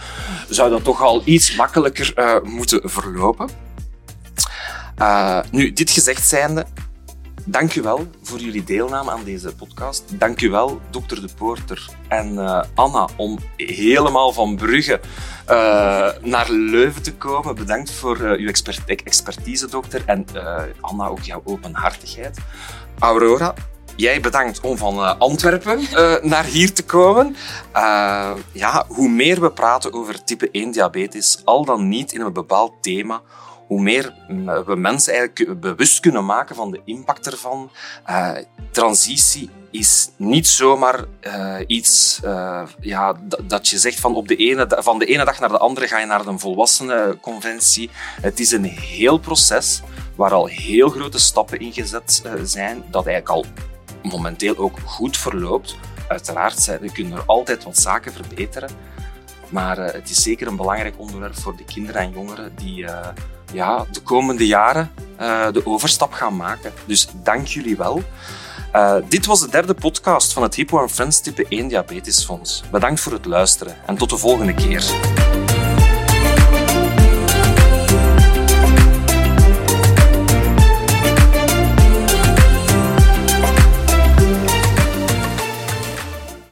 zou 0.49 0.69
dat 0.69 0.83
toch 0.83 1.01
al 1.01 1.21
iets 1.25 1.55
makkelijker 1.55 2.13
uh, 2.15 2.35
moeten 2.43 2.89
verlopen. 2.89 3.49
nu, 5.51 5.73
dit 5.73 5.89
gezegd 5.89 6.27
zijnde, 6.27 6.65
Dank 7.47 7.75
u 7.75 7.81
wel 7.81 8.07
voor 8.21 8.39
jullie 8.39 8.63
deelname 8.63 9.11
aan 9.11 9.23
deze 9.23 9.55
podcast. 9.55 10.03
Dank 10.19 10.41
u 10.41 10.49
wel, 10.49 10.81
dokter 10.89 11.21
De 11.21 11.29
Poorter 11.37 11.89
en 12.07 12.33
uh, 12.33 12.61
Anna, 12.73 13.09
om 13.15 13.39
helemaal 13.55 14.33
van 14.33 14.55
Brugge 14.55 14.99
uh, 15.49 16.09
naar 16.21 16.49
Leuven 16.49 17.01
te 17.01 17.13
komen. 17.13 17.55
Bedankt 17.55 17.91
voor 17.91 18.17
uh, 18.17 18.31
uw 18.31 18.47
expert 18.47 19.03
expertise, 19.03 19.69
dokter. 19.69 20.03
En 20.05 20.25
Anna, 20.81 21.07
ook 21.07 21.21
jouw 21.21 21.41
openhartigheid. 21.43 22.37
Aurora, 22.99 23.53
Jij 23.97 24.21
bedankt 24.21 24.59
om 24.59 24.77
van 24.77 25.19
Antwerpen 25.19 25.79
naar 26.21 26.43
hier 26.43 26.73
te 26.73 26.83
komen. 26.83 27.35
Ja, 28.51 28.85
hoe 28.87 29.09
meer 29.09 29.41
we 29.41 29.51
praten 29.51 29.93
over 29.93 30.23
type 30.23 30.49
1 30.51 30.71
diabetes, 30.71 31.41
al 31.43 31.65
dan 31.65 31.87
niet 31.87 32.13
in 32.13 32.21
een 32.21 32.33
bepaald 32.33 32.73
thema, 32.81 33.21
hoe 33.67 33.81
meer 33.81 34.13
we 34.65 34.75
mensen 34.75 35.13
eigenlijk 35.13 35.59
bewust 35.59 35.99
kunnen 35.99 36.25
maken 36.25 36.55
van 36.55 36.71
de 36.71 36.81
impact 36.85 37.27
ervan. 37.27 37.71
transitie 38.71 39.49
is 39.71 40.09
niet 40.15 40.47
zomaar 40.47 41.05
iets 41.67 42.19
ja, 42.79 43.15
dat 43.43 43.67
je 43.67 43.77
zegt 43.77 43.99
van, 43.99 44.15
op 44.15 44.27
de 44.27 44.35
ene, 44.35 44.67
van 44.69 44.99
de 44.99 45.05
ene 45.05 45.25
dag 45.25 45.39
naar 45.39 45.49
de 45.49 45.57
andere 45.57 45.87
ga 45.87 45.99
je 45.99 46.05
naar 46.05 46.27
een 46.27 46.39
volwassenenconventie. 46.39 47.89
Het 48.21 48.39
is 48.39 48.51
een 48.51 48.65
heel 48.65 49.17
proces 49.17 49.81
waar 50.15 50.33
al 50.33 50.45
heel 50.45 50.89
grote 50.89 51.19
stappen 51.19 51.59
in 51.59 51.73
gezet 51.73 52.23
zijn, 52.43 52.83
dat 52.89 53.05
eigenlijk 53.05 53.29
al 53.29 53.45
momenteel 54.09 54.57
ook 54.57 54.79
goed 54.85 55.17
verloopt. 55.17 55.75
Uiteraard 56.07 56.59
zijn, 56.59 56.91
kunnen 56.91 57.17
er 57.17 57.23
altijd 57.25 57.63
wat 57.63 57.77
zaken 57.77 58.13
verbeteren. 58.13 58.69
Maar 59.49 59.79
uh, 59.79 59.85
het 59.91 60.09
is 60.09 60.23
zeker 60.23 60.47
een 60.47 60.55
belangrijk 60.55 60.99
onderwerp 60.99 61.35
voor 61.35 61.55
de 61.55 61.63
kinderen 61.63 62.01
en 62.01 62.11
jongeren 62.11 62.55
die 62.55 62.83
uh, 62.83 63.07
ja, 63.53 63.85
de 63.91 64.01
komende 64.01 64.47
jaren 64.47 64.91
uh, 65.21 65.47
de 65.51 65.65
overstap 65.65 66.13
gaan 66.13 66.35
maken. 66.35 66.73
Dus 66.85 67.07
dank 67.23 67.47
jullie 67.47 67.77
wel. 67.77 68.03
dit 69.09 69.25
was 69.25 69.39
de 69.39 69.49
derde 69.49 69.73
podcast 69.73 70.33
van 70.33 70.43
het 70.43 70.55
Hippo 70.55 70.87
Friends 70.87 71.21
Type 71.21 71.45
1 71.49 71.67
Diabetesfonds. 71.67 72.63
Bedankt 72.71 72.99
voor 72.99 73.11
het 73.11 73.25
luisteren 73.25 73.75
en 73.85 73.97
tot 73.97 74.09
de 74.09 74.17
volgende 74.17 74.53
keer. 74.53 75.44